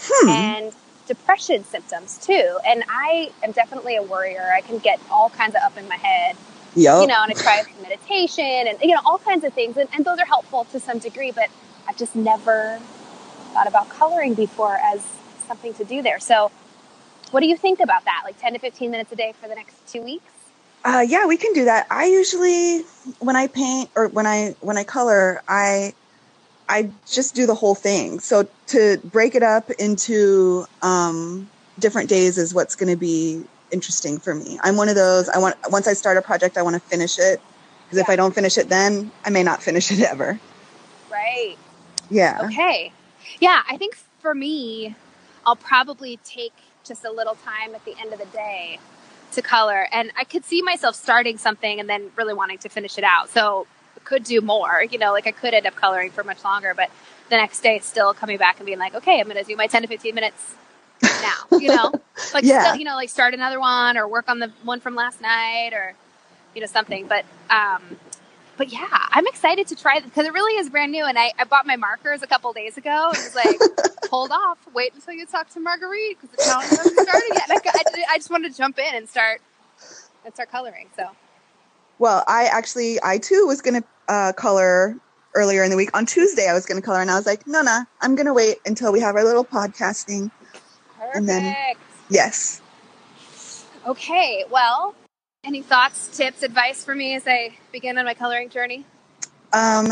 Hmm. 0.00 0.28
and 0.28 0.72
depression 1.06 1.64
symptoms 1.64 2.18
too. 2.18 2.58
And 2.66 2.82
I 2.88 3.30
am 3.44 3.52
definitely 3.52 3.96
a 3.96 4.02
worrier. 4.02 4.52
I 4.54 4.62
can 4.62 4.78
get 4.78 4.98
all 5.10 5.30
kinds 5.30 5.54
of 5.54 5.62
up 5.62 5.76
in 5.76 5.86
my 5.88 5.96
head, 5.96 6.36
Yup. 6.74 7.02
you 7.02 7.06
know, 7.06 7.22
and 7.22 7.30
I 7.30 7.34
try 7.34 7.62
meditation 7.82 8.44
and, 8.68 8.78
you 8.80 8.94
know, 8.94 9.00
all 9.04 9.18
kinds 9.18 9.44
of 9.44 9.52
things. 9.52 9.76
And, 9.76 9.88
and 9.94 10.04
those 10.04 10.18
are 10.18 10.26
helpful 10.26 10.64
to 10.72 10.80
some 10.80 10.98
degree, 10.98 11.30
but 11.30 11.48
I've 11.86 11.96
just 11.96 12.16
never 12.16 12.80
thought 13.50 13.66
about 13.66 13.88
coloring 13.88 14.34
before 14.34 14.76
as 14.76 15.04
something 15.46 15.74
to 15.74 15.84
do 15.84 16.02
there. 16.02 16.20
So, 16.20 16.50
what 17.30 17.40
do 17.40 17.46
you 17.46 17.56
think 17.56 17.80
about 17.80 18.04
that? 18.04 18.22
Like 18.24 18.40
10 18.40 18.54
to 18.54 18.58
15 18.58 18.90
minutes 18.90 19.12
a 19.12 19.16
day 19.16 19.34
for 19.40 19.48
the 19.48 19.54
next 19.54 19.76
two 19.88 20.02
weeks? 20.02 20.32
Uh, 20.84 21.04
yeah, 21.06 21.26
we 21.26 21.36
can 21.36 21.52
do 21.52 21.64
that. 21.66 21.86
I 21.90 22.06
usually, 22.06 22.82
when 23.18 23.36
I 23.36 23.46
paint 23.46 23.90
or 23.94 24.08
when 24.08 24.26
I 24.26 24.56
when 24.60 24.78
I 24.78 24.84
color, 24.84 25.42
I 25.46 25.94
I 26.68 26.90
just 27.06 27.34
do 27.34 27.46
the 27.46 27.54
whole 27.54 27.74
thing. 27.74 28.20
So 28.20 28.48
to 28.68 28.98
break 29.04 29.34
it 29.34 29.42
up 29.42 29.70
into 29.72 30.64
um, 30.82 31.50
different 31.78 32.08
days 32.08 32.38
is 32.38 32.54
what's 32.54 32.76
going 32.76 32.88
to 32.88 32.96
be 32.96 33.44
interesting 33.72 34.18
for 34.18 34.34
me. 34.34 34.58
I'm 34.62 34.76
one 34.76 34.88
of 34.88 34.94
those. 34.94 35.28
I 35.28 35.38
want 35.38 35.56
once 35.70 35.86
I 35.86 35.92
start 35.92 36.16
a 36.16 36.22
project, 36.22 36.56
I 36.56 36.62
want 36.62 36.74
to 36.74 36.80
finish 36.80 37.18
it 37.18 37.40
because 37.84 37.98
if 37.98 38.08
I 38.08 38.16
don't 38.16 38.34
finish 38.34 38.56
it, 38.56 38.68
then 38.68 39.10
I 39.24 39.30
may 39.30 39.42
not 39.42 39.62
finish 39.62 39.90
it 39.90 40.00
ever. 40.00 40.38
Right. 41.10 41.56
Yeah. 42.08 42.40
Okay. 42.44 42.92
Yeah, 43.38 43.62
I 43.68 43.76
think 43.76 43.96
for 44.20 44.34
me, 44.34 44.94
I'll 45.46 45.56
probably 45.56 46.18
take 46.24 46.52
just 46.84 47.04
a 47.04 47.10
little 47.10 47.34
time 47.34 47.74
at 47.74 47.84
the 47.84 47.94
end 48.00 48.12
of 48.12 48.18
the 48.18 48.26
day 48.26 48.78
to 49.32 49.42
color. 49.42 49.86
And 49.92 50.10
I 50.16 50.24
could 50.24 50.44
see 50.44 50.62
myself 50.62 50.94
starting 50.96 51.38
something 51.38 51.78
and 51.80 51.88
then 51.88 52.10
really 52.16 52.34
wanting 52.34 52.58
to 52.58 52.68
finish 52.68 52.98
it 52.98 53.04
out. 53.04 53.30
So 53.30 53.66
I 53.96 54.00
could 54.00 54.24
do 54.24 54.40
more, 54.40 54.82
you 54.90 54.98
know, 54.98 55.12
like 55.12 55.26
I 55.26 55.30
could 55.32 55.54
end 55.54 55.66
up 55.66 55.76
coloring 55.76 56.10
for 56.10 56.24
much 56.24 56.42
longer, 56.44 56.74
but 56.74 56.90
the 57.28 57.36
next 57.36 57.60
day 57.60 57.78
still 57.78 58.12
coming 58.12 58.38
back 58.38 58.58
and 58.58 58.66
being 58.66 58.78
like, 58.78 58.94
okay, 58.94 59.20
I'm 59.20 59.28
going 59.28 59.36
to 59.36 59.44
do 59.44 59.56
my 59.56 59.66
10 59.68 59.82
to 59.82 59.88
15 59.88 60.14
minutes 60.14 60.54
now, 61.02 61.58
you 61.58 61.68
know, 61.68 61.92
like, 62.34 62.44
Yeah. 62.44 62.62
still, 62.62 62.76
you 62.76 62.84
know, 62.84 62.96
like 62.96 63.08
start 63.08 63.34
another 63.34 63.60
one 63.60 63.96
or 63.96 64.08
work 64.08 64.28
on 64.28 64.40
the 64.40 64.48
one 64.64 64.80
from 64.80 64.94
last 64.94 65.20
night 65.20 65.70
or, 65.72 65.94
you 66.54 66.60
know, 66.60 66.66
something. 66.66 67.06
But, 67.06 67.24
um, 67.50 67.82
but 68.60 68.70
yeah, 68.70 68.86
I'm 68.92 69.26
excited 69.26 69.68
to 69.68 69.74
try 69.74 69.96
it 69.96 70.04
because 70.04 70.26
it 70.26 70.34
really 70.34 70.52
is 70.58 70.68
brand 70.68 70.92
new. 70.92 71.06
And 71.06 71.18
I, 71.18 71.32
I 71.38 71.44
bought 71.44 71.66
my 71.66 71.76
markers 71.76 72.22
a 72.22 72.26
couple 72.26 72.52
days 72.52 72.76
ago 72.76 73.10
and 73.14 73.16
was 73.16 73.34
like, 73.34 73.58
hold 74.10 74.30
off, 74.30 74.58
wait 74.74 74.92
until 74.92 75.14
you 75.14 75.24
talk 75.24 75.48
to 75.54 75.60
Marguerite 75.60 76.20
because 76.20 76.28
the 76.36 76.44
challenge 76.44 76.68
hasn't 76.68 77.00
started 77.00 77.30
yet. 77.32 77.48
And 77.48 77.58
I, 77.58 77.70
I, 77.70 78.04
I 78.10 78.18
just 78.18 78.28
wanted 78.28 78.52
to 78.52 78.58
jump 78.58 78.78
in 78.78 78.94
and 78.94 79.08
start 79.08 79.40
and 80.26 80.34
start 80.34 80.50
coloring. 80.50 80.90
So 80.94 81.08
Well, 81.98 82.22
I 82.28 82.50
actually, 82.52 82.98
I 83.02 83.16
too 83.16 83.46
was 83.46 83.62
going 83.62 83.80
to 83.80 83.88
uh, 84.08 84.34
color 84.34 84.94
earlier 85.34 85.64
in 85.64 85.70
the 85.70 85.76
week. 85.78 85.96
On 85.96 86.04
Tuesday, 86.04 86.46
I 86.46 86.52
was 86.52 86.66
going 86.66 86.78
to 86.78 86.84
color, 86.84 87.00
and 87.00 87.10
I 87.10 87.16
was 87.16 87.24
like, 87.24 87.46
no, 87.46 87.62
no, 87.62 87.84
I'm 88.02 88.14
going 88.14 88.26
to 88.26 88.34
wait 88.34 88.58
until 88.66 88.92
we 88.92 89.00
have 89.00 89.16
our 89.16 89.24
little 89.24 89.44
podcasting. 89.44 90.30
perfect. 90.98 91.16
And 91.16 91.26
then- 91.26 91.56
Yes. 92.10 92.60
Okay, 93.86 94.44
well, 94.50 94.94
Any 95.42 95.62
thoughts, 95.62 96.14
tips, 96.14 96.42
advice 96.42 96.84
for 96.84 96.94
me 96.94 97.14
as 97.14 97.26
I 97.26 97.56
begin 97.72 97.96
on 97.96 98.04
my 98.04 98.12
coloring 98.12 98.50
journey? 98.50 98.84
Um, 99.54 99.88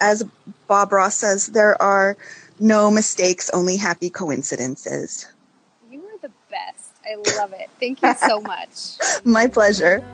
as 0.00 0.24
Bob 0.68 0.92
Ross 0.92 1.16
says, 1.16 1.48
there 1.48 1.80
are 1.82 2.16
no 2.60 2.92
mistakes, 2.92 3.50
only 3.50 3.76
happy 3.76 4.08
coincidences. 4.08 5.26
You 5.90 6.00
are 6.00 6.18
the 6.22 6.30
best. 6.48 6.92
I 7.04 7.16
love 7.36 7.52
it. 7.54 7.70
Thank 7.80 8.02
you 8.02 8.14
so 8.14 8.40
much. 8.42 8.98
My 9.24 9.48
pleasure. 9.48 10.04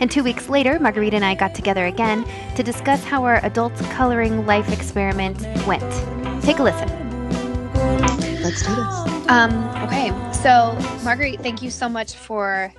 And 0.00 0.10
two 0.10 0.24
weeks 0.24 0.48
later, 0.48 0.80
Margarita 0.80 1.16
and 1.16 1.24
I 1.24 1.34
got 1.34 1.54
together 1.54 1.84
again 1.84 2.24
to 2.56 2.62
discuss 2.62 3.04
how 3.04 3.24
our 3.24 3.44
adult 3.44 3.76
coloring 3.90 4.46
life 4.46 4.72
experiment 4.72 5.42
went. 5.66 5.82
Take 6.42 6.58
a 6.58 6.62
listen. 6.62 6.88
Let's 8.42 8.66
do 8.66 8.74
this. 8.74 9.28
Um, 9.28 9.52
okay, 9.84 10.08
so 10.32 10.74
Marguerite, 11.04 11.42
thank 11.42 11.60
you 11.60 11.70
so 11.70 11.86
much 11.86 12.14
for 12.14 12.72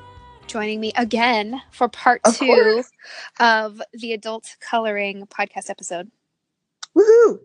joining 0.49 0.81
me 0.81 0.91
again 0.97 1.61
for 1.71 1.87
part 1.87 2.21
Of 2.25 2.35
two 2.37 2.47
course. 2.47 2.91
of 3.39 3.81
the 3.93 4.11
adult 4.13 4.57
coloring 4.59 5.27
podcast 5.27 5.69
episode. 5.69 6.11
Woohoo! 6.97 7.39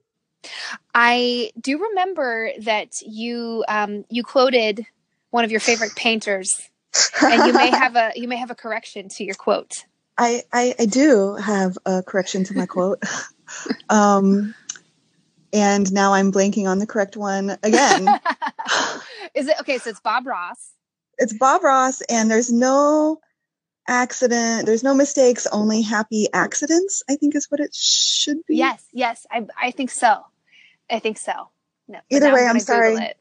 I 0.95 1.53
do 1.61 1.79
remember 1.79 2.51
that 2.63 3.01
you 3.03 3.65
um, 3.69 4.05
you 4.11 4.25
quoted 4.25 4.87
one 5.31 5.45
of 5.45 5.51
your 5.51 5.61
favorite 5.61 5.93
painters, 5.97 6.51
and 7.23 7.47
you 7.47 7.53
may 7.53 7.69
have 7.69 7.95
a 7.95 8.13
you 8.17 8.27
may 8.27 8.37
have 8.37 8.51
a 8.51 8.55
correction 8.55 9.09
to 9.11 9.25
your 9.25 9.35
quote. 9.35 9.85
I, 10.17 10.43
I, 10.53 10.75
I 10.79 10.87
do 10.87 11.35
have 11.35 11.77
a 11.85 12.03
correction 12.03 12.45
to 12.45 12.55
my 12.55 12.67
quote. 12.67 13.03
um, 13.91 14.55
and 15.53 15.93
now 15.93 16.13
I'm 16.13 16.31
blanking 16.31 16.69
on 16.69 16.79
the 16.79 16.87
correct 16.87 17.17
one 17.17 17.59
again. 17.65 18.09
Is 19.35 19.49
it 19.49 19.57
okay? 19.61 19.79
So 19.79 19.91
it's 19.91 19.99
Bob 20.01 20.27
Ross. 20.27 20.71
It's 21.25 21.33
Bob 21.33 21.65
Ross, 21.65 22.03
and 22.03 22.31
there's 22.31 22.53
no 22.53 23.19
accident, 23.89 24.67
there's 24.67 24.85
no 24.85 24.95
mistakes, 24.95 25.47
only 25.51 25.83
happy 25.83 26.29
accidents, 26.33 27.03
I 27.11 27.17
think 27.17 27.35
is 27.35 27.51
what 27.51 27.61
it 27.61 27.75
should 27.75 28.45
be. 28.47 28.57
Yes, 28.57 28.85
yes, 28.93 29.27
I 29.31 29.47
I 29.61 29.71
think 29.71 29.91
so. 29.91 30.25
I 30.91 30.99
think 30.99 31.19
so. 31.19 31.49
No, 31.89 31.99
Either 32.11 32.27
way, 32.27 32.41
gonna 32.41 32.51
I'm 32.51 32.61
sorry. 32.61 33.15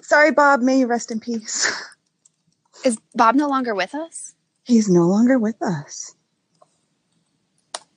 Sorry, 0.00 0.30
Bob. 0.30 0.60
May 0.60 0.78
you 0.78 0.86
rest 0.86 1.10
in 1.10 1.20
peace. 1.20 1.70
Is 2.84 2.98
Bob 3.14 3.34
no 3.34 3.48
longer 3.48 3.74
with 3.74 3.94
us? 3.94 4.34
He's 4.64 4.88
no 4.88 5.06
longer 5.06 5.38
with 5.38 5.60
us. 5.60 6.14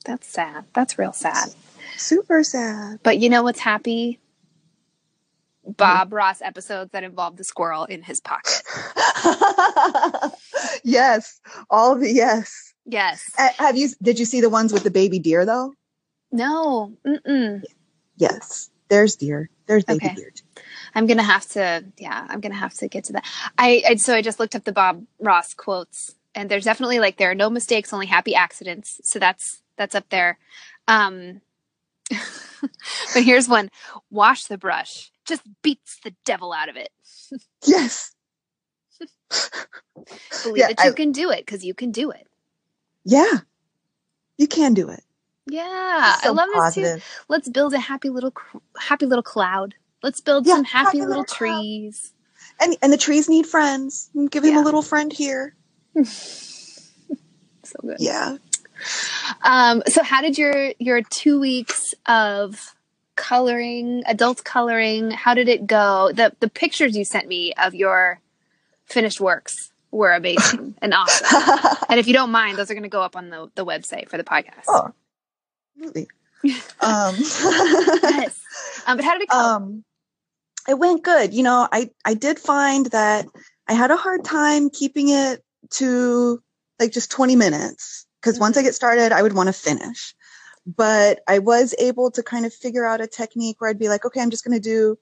That's 0.04 0.28
sad. 0.28 0.66
That's 0.74 0.98
real 0.98 1.14
sad. 1.14 1.50
Super 1.98 2.44
sad. 2.44 3.00
But 3.04 3.20
you 3.20 3.30
know 3.30 3.44
what's 3.44 3.60
happy? 3.60 4.20
Bob 5.66 6.12
Ross 6.14 6.42
episodes 6.42 6.92
that 6.92 7.04
involve 7.04 7.38
the 7.38 7.44
squirrel 7.44 7.86
in 7.86 8.02
his 8.04 8.20
pocket. 8.20 8.62
yes, 10.84 11.40
all 11.70 11.96
the 11.96 12.12
yes. 12.12 12.74
Yes. 12.86 13.24
Have 13.38 13.78
you? 13.78 13.90
Did 14.02 14.20
you 14.20 14.26
see 14.26 14.42
the 14.42 14.50
ones 14.50 14.74
with 14.74 14.84
the 14.84 14.92
baby 14.92 15.20
deer 15.20 15.46
though? 15.46 15.74
No. 16.32 16.94
Mm-mm. 17.08 17.64
Yes, 18.18 18.70
there's 18.90 19.16
deer. 19.16 19.50
There's 19.68 19.86
baby 19.86 20.06
Okay. 20.06 20.16
deer. 20.16 20.32
too. 20.36 20.62
I'm 20.94 21.08
gonna 21.08 21.24
have 21.24 21.48
to. 21.52 21.86
Yeah, 21.98 22.28
I'm 22.30 22.42
gonna 22.42 22.56
have 22.56 22.74
to 22.76 22.88
get 22.90 23.06
to 23.06 23.14
that. 23.14 23.26
I, 23.58 23.84
I 23.88 23.96
so 23.96 24.14
I 24.14 24.22
just 24.22 24.40
looked 24.40 24.56
up 24.56 24.66
the 24.66 24.74
Bob 24.74 25.06
Ross 25.20 25.54
quotes, 25.54 26.14
and 26.36 26.50
there's 26.52 26.66
definitely 26.66 27.00
like 27.00 27.18
there 27.18 27.32
are 27.32 27.36
no 27.36 27.50
mistakes, 27.50 27.94
only 27.94 28.08
happy 28.08 28.36
accidents. 28.36 29.00
So 29.04 29.18
that's 29.18 29.62
that's 29.78 29.96
up 29.96 30.10
there. 30.10 30.38
Um, 30.90 31.40
but 32.12 33.24
here's 33.24 33.48
one: 33.48 33.70
wash 34.12 34.44
the 34.46 34.58
brush. 34.58 35.12
Just 35.26 35.42
beats 35.62 36.00
the 36.04 36.14
devil 36.26 36.54
out 36.54 36.70
of 36.70 36.76
it. 36.76 36.90
Yes. 37.66 38.12
Believe 40.44 40.58
Yeah, 40.58 40.68
that 40.68 40.84
you 40.84 40.92
I- 40.92 40.94
can 40.94 41.12
do 41.12 41.30
it 41.32 41.46
because 41.46 41.64
you 41.66 41.74
can 41.74 41.92
do 41.92 42.12
it. 42.12 42.28
Yeah. 43.06 43.40
You 44.38 44.48
can 44.48 44.74
do 44.74 44.90
it. 44.90 45.04
Yeah, 45.46 45.64
I 45.66 46.20
So 46.24 46.32
love 46.32 46.48
this 46.54 46.76
too. 46.76 46.82
positive. 46.82 47.06
Let's 47.28 47.50
build 47.50 47.74
a 47.74 47.80
happy 47.80 48.10
little 48.10 48.34
happy 48.78 49.06
little 49.06 49.24
cloud. 49.24 49.76
Let's 50.02 50.22
build 50.22 50.46
Yeah, 50.48 50.56
some 50.56 50.64
happy, 50.64 50.86
happy 50.86 50.98
little, 51.00 51.10
little 51.22 51.24
trees. 51.26 52.14
And 52.62 52.78
and 52.82 52.94
the 52.94 52.98
trees 52.98 53.28
need 53.28 53.46
friends. 53.46 54.10
Give 54.30 54.44
him 54.44 54.54
Yeah. 54.56 54.62
a 54.62 54.66
little 54.66 54.82
friend 54.82 55.12
here. 55.12 55.56
So 57.66 57.80
good. 57.82 57.98
Yeah. 58.00 58.38
Um, 59.44 59.84
so 59.88 60.04
how 60.04 60.22
did 60.22 60.38
your 60.38 60.74
your 60.80 61.02
two 61.02 61.40
weeks 61.40 61.94
of 62.08 62.76
coloring, 63.16 64.04
adult 64.06 64.44
coloring, 64.44 65.12
how 65.12 65.34
did 65.34 65.48
it 65.48 65.68
go? 65.68 66.12
The 66.14 66.34
the 66.40 66.50
pictures 66.50 66.96
you 66.96 67.06
sent 67.06 67.28
me 67.28 67.54
of 67.54 67.74
your 67.74 68.20
finished 68.86 69.22
works 69.22 69.72
were 69.92 70.12
amazing 70.14 70.76
and 70.82 70.94
awesome. 70.94 71.78
And 71.90 72.00
if 72.00 72.08
you 72.08 72.14
don't 72.14 72.32
mind, 72.32 72.58
those 72.58 72.72
are 72.72 72.74
going 72.74 72.84
to 72.84 72.90
go 72.90 73.02
up 73.02 73.16
on 73.16 73.30
the, 73.30 73.50
the 73.56 73.66
website 73.66 74.10
for 74.10 74.18
the 74.18 74.24
podcast. 74.24 74.66
oh. 74.68 74.92
Absolutely. 75.76 76.08
um 76.82 77.16
Yes. 77.18 78.42
Um, 78.86 78.98
but 78.98 79.06
how 79.06 79.14
did 79.14 79.24
it 79.24 79.30
go? 79.30 79.38
um 79.38 79.84
it 80.68 80.78
went 80.78 81.04
good 81.04 81.34
you 81.34 81.44
know 81.44 81.68
i 81.72 81.90
i 82.06 82.14
did 82.14 82.38
find 82.38 82.88
that 82.88 83.26
i 83.68 83.74
had 83.74 83.92
a 83.92 83.98
hard 83.98 84.24
time 84.24 84.70
keeping 84.70 85.10
it 85.10 85.42
to 85.70 86.42
like 86.80 86.92
just 86.92 87.12
20 87.12 87.36
minutes 87.36 88.06
because 88.22 88.40
once 88.40 88.58
i 88.58 88.62
get 88.62 88.76
started 88.76 89.12
i 89.12 89.22
would 89.22 89.34
want 89.34 89.48
to 89.48 89.54
finish 89.54 90.14
but 90.66 91.20
i 91.28 91.40
was 91.40 91.76
able 91.80 92.10
to 92.12 92.24
kind 92.24 92.46
of 92.46 92.54
figure 92.54 92.86
out 92.86 93.02
a 93.02 93.08
technique 93.08 93.60
where 93.60 93.70
i'd 93.70 93.80
be 93.80 93.90
like 93.90 94.06
okay 94.06 94.22
i'm 94.22 94.30
just 94.30 94.46
going 94.46 94.56
to 94.56 94.64
do 94.64 94.98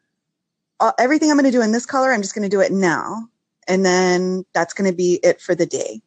uh, 0.80 0.92
everything 0.98 1.30
i'm 1.30 1.38
going 1.38 1.46
to 1.46 1.58
do 1.58 1.62
in 1.62 1.72
this 1.72 1.86
color 1.86 2.12
i'm 2.12 2.22
just 2.22 2.36
going 2.36 2.48
to 2.48 2.56
do 2.56 2.62
it 2.62 2.72
now 2.72 3.28
and 3.68 3.86
then 3.86 4.44
that's 4.54 4.74
going 4.74 4.90
to 4.90 4.96
be 4.96 5.20
it 5.24 5.40
for 5.40 5.54
the 5.54 5.66
day 5.66 6.02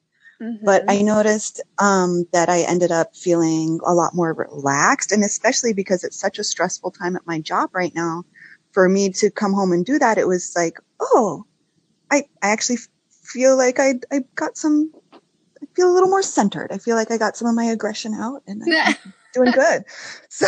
but 0.64 0.82
Mhm. 0.86 0.90
I 0.90 1.02
noticed 1.02 1.60
um, 1.78 2.24
that 2.32 2.48
I 2.48 2.62
ended 2.62 2.90
up 2.90 3.14
feeling 3.14 3.80
a 3.84 3.92
lot 3.92 4.14
more 4.14 4.32
relaxed, 4.32 5.12
and 5.12 5.22
especially 5.22 5.74
because 5.74 6.04
it's 6.04 6.18
such 6.18 6.38
a 6.38 6.44
stressful 6.44 6.90
time 6.92 7.16
at 7.16 7.26
my 7.26 7.40
job 7.40 7.70
right 7.74 7.94
now. 7.94 8.24
For 8.72 8.88
me 8.88 9.10
to 9.10 9.30
come 9.30 9.52
home 9.52 9.72
and 9.72 9.84
do 9.84 9.98
that, 9.98 10.18
it 10.18 10.26
was 10.26 10.52
like, 10.56 10.78
oh, 11.00 11.44
I, 12.10 12.24
I 12.42 12.48
actually 12.48 12.78
feel 13.10 13.56
like 13.56 13.78
I, 13.78 13.94
I 14.10 14.24
got 14.34 14.56
some, 14.56 14.90
I 15.12 15.66
feel 15.76 15.90
a 15.90 15.94
little 15.94 16.08
more 16.08 16.22
centered. 16.22 16.72
I 16.72 16.78
feel 16.78 16.96
like 16.96 17.10
I 17.10 17.18
got 17.18 17.36
some 17.36 17.46
of 17.46 17.54
my 17.54 17.64
aggression 17.66 18.14
out, 18.14 18.42
and 18.46 18.62
I'm 18.62 18.94
doing 19.34 19.52
good. 19.52 19.84
So 20.30 20.46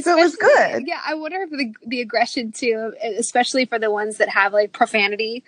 So 0.00 0.18
it 0.18 0.22
was 0.22 0.36
good. 0.36 0.84
Yeah, 0.86 1.00
I 1.06 1.14
wonder 1.14 1.42
if 1.42 1.50
the 1.50 1.74
the 1.86 2.00
aggression 2.00 2.52
too, 2.52 2.94
especially 3.18 3.64
for 3.66 3.78
the 3.78 3.90
ones 3.90 4.18
that 4.18 4.28
have 4.28 4.52
like 4.52 4.72
profanity 4.72 5.44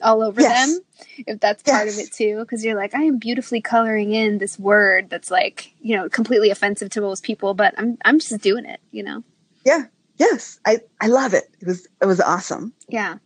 all 0.00 0.22
over 0.22 0.40
Yes. 0.40 0.76
them, 0.76 0.80
if 1.26 1.40
that's 1.40 1.62
part 1.62 1.88
of 1.88 1.98
it 1.98 2.12
too. 2.12 2.38
Because 2.40 2.64
you're 2.64 2.76
like, 2.76 2.94
I 2.94 3.02
am 3.02 3.18
beautifully 3.18 3.60
coloring 3.60 4.14
in 4.14 4.38
this 4.38 4.58
word 4.58 5.10
that's 5.10 5.30
like, 5.30 5.72
you 5.80 5.96
know, 5.96 6.08
completely 6.08 6.50
offensive 6.50 6.90
to 6.90 7.00
most 7.00 7.24
people, 7.24 7.54
but 7.54 7.74
I'm 7.76 7.98
I'm 8.04 8.18
just 8.20 8.40
doing 8.40 8.64
it, 8.64 8.80
you 8.92 9.02
know. 9.02 9.24
Yeah. 9.64 9.84
Yes, 10.18 10.58
I, 10.66 10.80
I 11.00 11.06
love 11.06 11.32
it. 11.32 11.44
It 11.60 11.66
was 11.68 11.86
it 12.02 12.06
was 12.06 12.20
awesome. 12.20 12.72
Yeah, 12.88 13.18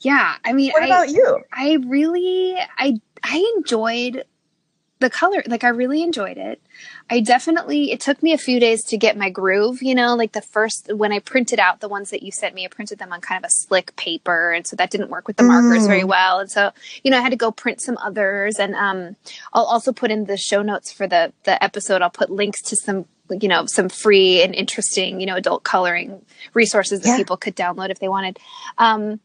yeah. 0.00 0.36
I 0.42 0.54
mean, 0.54 0.72
What 0.72 0.82
I, 0.82 0.86
about 0.86 1.10
you? 1.10 1.38
I 1.52 1.78
really 1.86 2.56
I 2.78 2.98
I 3.22 3.52
enjoyed 3.58 4.24
the 5.00 5.10
color 5.10 5.42
like 5.46 5.64
I 5.64 5.68
really 5.68 6.02
enjoyed 6.02 6.38
it. 6.38 6.62
I 7.10 7.20
definitely 7.20 7.90
it 7.92 8.00
took 8.00 8.22
me 8.22 8.32
a 8.32 8.38
few 8.38 8.58
days 8.60 8.84
to 8.84 8.96
get 8.96 9.16
my 9.16 9.28
groove, 9.28 9.82
you 9.82 9.94
know, 9.94 10.14
like 10.14 10.32
the 10.32 10.40
first 10.40 10.90
when 10.94 11.12
I 11.12 11.18
printed 11.18 11.58
out 11.58 11.80
the 11.80 11.88
ones 11.88 12.10
that 12.10 12.22
you 12.22 12.30
sent 12.32 12.54
me, 12.54 12.64
I 12.64 12.68
printed 12.68 12.98
them 12.98 13.12
on 13.12 13.20
kind 13.20 13.44
of 13.44 13.48
a 13.48 13.52
slick 13.52 13.94
paper 13.96 14.52
and 14.52 14.66
so 14.66 14.76
that 14.76 14.90
didn't 14.90 15.10
work 15.10 15.26
with 15.26 15.36
the 15.36 15.42
markers 15.42 15.82
Mm. 15.84 15.86
very 15.88 16.04
well. 16.04 16.38
And 16.38 16.50
so, 16.50 16.70
you 17.02 17.10
know, 17.10 17.18
I 17.18 17.20
had 17.20 17.30
to 17.30 17.36
go 17.36 17.50
print 17.50 17.80
some 17.80 17.98
others 17.98 18.58
and 18.58 18.74
um 18.74 19.16
I'll 19.52 19.64
also 19.64 19.92
put 19.92 20.10
in 20.10 20.24
the 20.26 20.36
show 20.36 20.62
notes 20.62 20.92
for 20.92 21.06
the 21.06 21.32
the 21.42 21.62
episode. 21.62 22.00
I'll 22.00 22.10
put 22.10 22.30
links 22.30 22.62
to 22.62 22.76
some 22.76 23.06
you 23.40 23.48
know, 23.48 23.64
some 23.66 23.88
free 23.88 24.42
and 24.42 24.54
interesting, 24.54 25.18
you 25.18 25.26
know, 25.26 25.34
adult 25.34 25.64
coloring 25.64 26.20
resources 26.52 27.00
that 27.00 27.08
Yeah. 27.08 27.16
people 27.16 27.36
could 27.36 27.56
download 27.56 27.90
if 27.90 27.98
they 27.98 28.08
wanted. 28.08 28.38
Um 28.78 29.20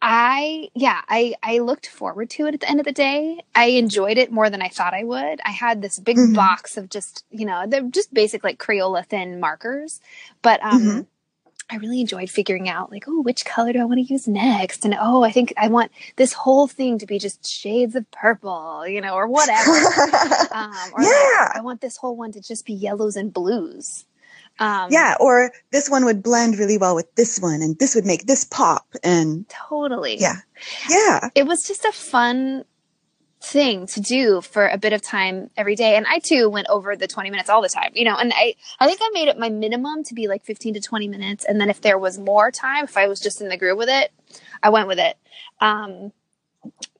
I 0.00 0.68
yeah, 0.74 1.00
I 1.08 1.34
I 1.42 1.58
looked 1.58 1.86
forward 1.88 2.30
to 2.30 2.46
it 2.46 2.54
at 2.54 2.60
the 2.60 2.70
end 2.70 2.78
of 2.80 2.86
the 2.86 2.92
day. 2.92 3.40
I 3.54 3.66
enjoyed 3.66 4.16
it 4.18 4.30
more 4.30 4.48
than 4.48 4.62
I 4.62 4.68
thought 4.68 4.94
I 4.94 5.04
would. 5.04 5.40
I 5.44 5.50
had 5.50 5.82
this 5.82 5.98
big 5.98 6.16
Mhm. 6.16 6.34
box 6.34 6.76
of 6.76 6.88
just, 6.88 7.24
you 7.30 7.44
know, 7.44 7.64
they're 7.66 7.82
just 7.82 8.14
basic 8.14 8.44
like 8.44 8.58
Crayola 8.58 9.04
thin 9.04 9.40
markers, 9.40 10.00
but 10.42 10.62
um 10.64 10.80
Mhm. 10.82 11.06
I 11.70 11.76
really 11.76 12.00
enjoyed 12.00 12.30
figuring 12.30 12.66
out 12.68 12.90
like, 12.90 13.04
oh, 13.08 13.20
which 13.20 13.44
color 13.44 13.74
do 13.74 13.80
I 13.80 13.84
want 13.84 13.98
to 13.98 14.12
use 14.12 14.26
next? 14.26 14.86
And 14.86 14.96
oh, 14.98 15.22
I 15.22 15.30
think 15.32 15.52
I 15.58 15.68
want 15.68 15.90
this 16.16 16.32
whole 16.32 16.66
thing 16.66 16.98
to 16.98 17.04
be 17.06 17.18
just 17.18 17.46
shades 17.46 17.94
of 17.94 18.10
purple, 18.10 18.86
you 18.88 19.02
know, 19.02 19.14
or 19.14 19.26
whatever. 19.28 19.70
um, 20.52 20.92
or 20.94 21.02
like, 21.02 21.10
Yeah. 21.12 21.52
I 21.54 21.60
want 21.60 21.82
this 21.82 21.98
whole 21.98 22.16
one 22.16 22.32
to 22.32 22.40
just 22.40 22.64
be 22.64 22.72
yellows 22.72 23.16
and 23.16 23.32
blues. 23.34 24.06
Um, 24.58 24.90
yeah, 24.90 25.14
or 25.20 25.52
this 25.70 25.88
one 25.88 26.04
would 26.04 26.22
blend 26.22 26.58
really 26.58 26.78
well 26.78 26.94
with 26.94 27.14
this 27.14 27.38
one, 27.38 27.62
and 27.62 27.78
this 27.78 27.94
would 27.94 28.06
make 28.06 28.26
this 28.26 28.44
pop, 28.44 28.86
and 29.02 29.48
totally. 29.48 30.18
yeah, 30.18 30.36
yeah, 30.88 31.30
it 31.34 31.46
was 31.46 31.66
just 31.66 31.84
a 31.84 31.92
fun 31.92 32.64
thing 33.40 33.86
to 33.86 34.00
do 34.00 34.40
for 34.40 34.66
a 34.66 34.76
bit 34.76 34.92
of 34.92 35.00
time 35.00 35.48
every 35.56 35.76
day 35.76 35.96
and 35.96 36.08
i 36.08 36.18
too 36.18 36.48
went 36.48 36.66
over 36.68 36.96
the 36.96 37.06
20 37.06 37.30
minutes 37.30 37.48
all 37.48 37.62
the 37.62 37.68
time 37.68 37.92
you 37.94 38.04
know 38.04 38.16
and 38.16 38.32
i 38.34 38.52
i 38.80 38.86
think 38.86 38.98
i 39.00 39.10
made 39.12 39.28
it 39.28 39.38
my 39.38 39.48
minimum 39.48 40.02
to 40.02 40.12
be 40.12 40.26
like 40.26 40.44
15 40.44 40.74
to 40.74 40.80
20 40.80 41.06
minutes 41.06 41.44
and 41.44 41.60
then 41.60 41.70
if 41.70 41.80
there 41.80 41.98
was 41.98 42.18
more 42.18 42.50
time 42.50 42.82
if 42.82 42.96
i 42.96 43.06
was 43.06 43.20
just 43.20 43.40
in 43.40 43.48
the 43.48 43.56
groove 43.56 43.78
with 43.78 43.88
it 43.88 44.10
i 44.60 44.68
went 44.70 44.88
with 44.88 44.98
it 44.98 45.16
um 45.60 46.10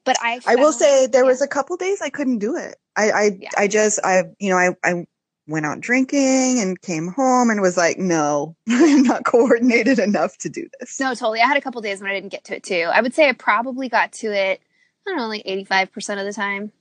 But 0.05 0.17
I, 0.21 0.39
I 0.47 0.55
will 0.55 0.71
say 0.71 1.07
there 1.07 1.23
yeah. 1.23 1.27
was 1.29 1.41
a 1.41 1.47
couple 1.47 1.75
days 1.77 2.01
I 2.01 2.09
couldn't 2.09 2.39
do 2.39 2.55
it. 2.55 2.77
I, 2.95 3.11
I, 3.11 3.37
Yeah. 3.39 3.49
I 3.57 3.67
just, 3.67 3.99
I, 4.03 4.23
you 4.39 4.49
know, 4.49 4.57
I, 4.57 4.75
I 4.83 5.05
went 5.49 5.65
out 5.65 5.81
drinking 5.81 6.59
and 6.59 6.79
came 6.81 7.07
home 7.07 7.49
and 7.49 7.61
was 7.61 7.75
like, 7.75 7.97
no, 7.97 8.55
I'm 8.69 9.03
not 9.03 9.25
coordinated 9.25 9.99
enough 9.99 10.37
to 10.39 10.49
do 10.49 10.69
this. 10.79 10.99
No, 10.99 11.09
totally. 11.09 11.41
I 11.41 11.47
had 11.47 11.57
a 11.57 11.61
couple 11.61 11.81
days 11.81 12.01
when 12.01 12.09
I 12.09 12.13
didn't 12.13 12.31
get 12.31 12.45
to 12.45 12.55
it 12.55 12.63
too. 12.63 12.89
I 12.93 13.01
would 13.01 13.13
say 13.13 13.27
I 13.27 13.33
probably 13.33 13.89
got 13.89 14.11
to 14.13 14.27
it, 14.27 14.61
I 15.05 15.09
don't 15.09 15.17
know, 15.17 15.27
like 15.27 15.43
85% 15.45 16.19
of 16.19 16.25
the 16.25 16.33
time. 16.33 16.71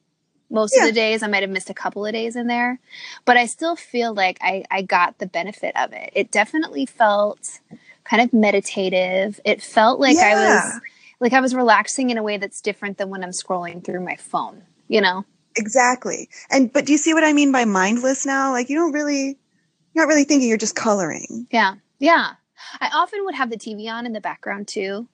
Most 0.50 0.74
Yeah. 0.76 0.82
of 0.84 0.88
the 0.88 0.92
days, 0.94 1.22
I 1.22 1.26
might 1.26 1.42
have 1.42 1.50
missed 1.50 1.68
a 1.70 1.74
couple 1.74 2.06
of 2.06 2.12
days 2.12 2.34
in 2.36 2.46
there, 2.46 2.78
but 3.26 3.36
I 3.36 3.44
still 3.46 3.76
feel 3.76 4.14
like 4.14 4.38
I, 4.40 4.64
I 4.70 4.82
got 4.82 5.18
the 5.18 5.26
benefit 5.26 5.76
of 5.76 5.92
it. 5.92 6.10
It 6.14 6.30
definitely 6.30 6.86
felt 6.86 7.60
kind 8.04 8.22
of 8.22 8.32
meditative. 8.32 9.40
It 9.44 9.62
felt 9.62 10.00
like 10.00 10.16
I 10.16 10.34
was 10.34 10.80
like 11.20 11.32
I 11.34 11.40
was 11.40 11.54
relaxing 11.54 12.10
in 12.10 12.16
a 12.18 12.22
way 12.22 12.38
that's 12.38 12.60
different 12.60 12.96
than 12.96 13.10
when 13.10 13.22
I'm 13.22 13.30
scrolling 13.30 13.84
through 13.84 14.00
my 14.00 14.16
phone, 14.16 14.62
you 14.88 15.00
know? 15.00 15.24
Exactly. 15.58 16.28
And, 16.50 16.72
but 16.72 16.86
do 16.86 16.92
you 16.92 16.98
see 16.98 17.12
what 17.14 17.24
I 17.24 17.32
mean 17.32 17.52
by 17.52 17.64
mindless 17.66 18.24
now? 18.24 18.52
Like 18.52 18.70
you 18.70 18.76
don't 18.76 18.92
really, 18.92 19.36
you're 19.92 20.04
not 20.04 20.08
really 20.08 20.24
thinking, 20.24 20.48
you're 20.48 20.56
just 20.56 20.76
coloring. 20.76 21.46
Yeah. 21.50 21.74
Yeah. 21.98 22.32
I 22.80 22.90
often 22.94 23.24
would 23.24 23.34
have 23.34 23.50
the 23.50 23.56
TV 23.58 23.88
on 23.92 24.06
in 24.06 24.12
the 24.12 24.20
background 24.20 24.68
too. 24.68 25.08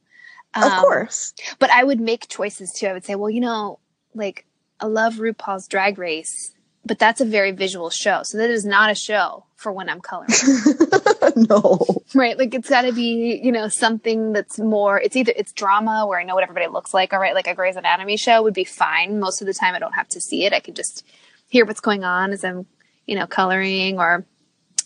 of 0.55 0.63
Um, 0.63 0.81
course. 0.81 1.35
but 1.59 1.71
I 1.71 1.83
would 1.85 2.01
make 2.01 2.29
choices 2.29 2.73
too. 2.73 2.87
I 2.87 2.93
would 2.93 3.05
say, 3.05 3.15
well, 3.17 3.31
you 3.31 3.41
know, 3.41 3.79
like 4.15 4.47
I 4.81 4.87
love 4.87 5.15
RuPaul's 5.15 5.67
Drag 5.69 5.99
Race, 5.99 6.53
but 6.85 6.99
that's 6.99 7.21
a 7.21 7.25
very 7.25 7.51
visual 7.53 7.91
show. 7.91 8.23
So 8.23 8.39
that 8.39 8.51
is 8.51 8.65
not 8.65 8.91
a 8.91 8.95
show 8.95 9.47
for 9.57 9.73
when 9.73 9.89
I'm 9.89 10.01
coloring, 10.01 10.29
no. 11.49 12.03
right? 12.15 12.39
Like 12.39 12.55
it's 12.55 12.69
got 12.69 12.83
to 12.83 12.93
be, 12.93 13.41
you 13.43 13.53
know, 13.53 13.69
something 13.69 14.33
that's 14.33 14.59
more. 14.59 15.01
It's 15.01 15.17
either 15.17 15.33
it's 15.37 15.53
drama 15.53 16.07
where 16.07 16.19
I 16.19 16.25
know 16.25 16.35
what 16.35 16.43
everybody 16.43 16.67
looks 16.69 16.95
like. 16.95 17.13
All 17.13 17.19
right, 17.19 17.35
like 17.35 17.47
a 17.47 17.55
Grey's 17.55 17.77
Anatomy 17.77 18.17
show 18.17 18.43
would 18.43 18.55
be 18.55 18.65
fine. 18.65 19.21
Most 19.21 19.41
of 19.41 19.47
the 19.47 19.55
time, 19.55 19.75
I 19.75 19.79
don't 19.79 19.95
have 19.95 20.09
to 20.11 20.21
see 20.21 20.45
it. 20.45 20.53
I 20.53 20.61
can 20.61 20.75
just 20.75 21.07
hear 21.49 21.65
what's 21.65 21.81
going 21.81 22.05
on 22.05 22.33
as 22.33 22.45
I'm, 22.45 22.67
you 23.07 23.17
know, 23.17 23.27
coloring, 23.27 23.99
or 23.99 24.25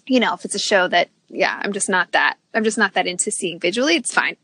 you 0.06 0.20
know, 0.20 0.34
if 0.34 0.44
it's 0.44 0.54
a 0.54 0.60
show 0.60 0.88
that, 0.88 1.08
yeah, 1.28 1.60
I'm 1.62 1.72
just 1.72 1.88
not 1.88 2.12
that. 2.12 2.38
I'm 2.54 2.64
just 2.64 2.78
not 2.78 2.94
that 2.94 3.06
into 3.06 3.30
seeing 3.30 3.60
visually. 3.60 3.96
It's 3.96 4.12
fine, 4.12 4.36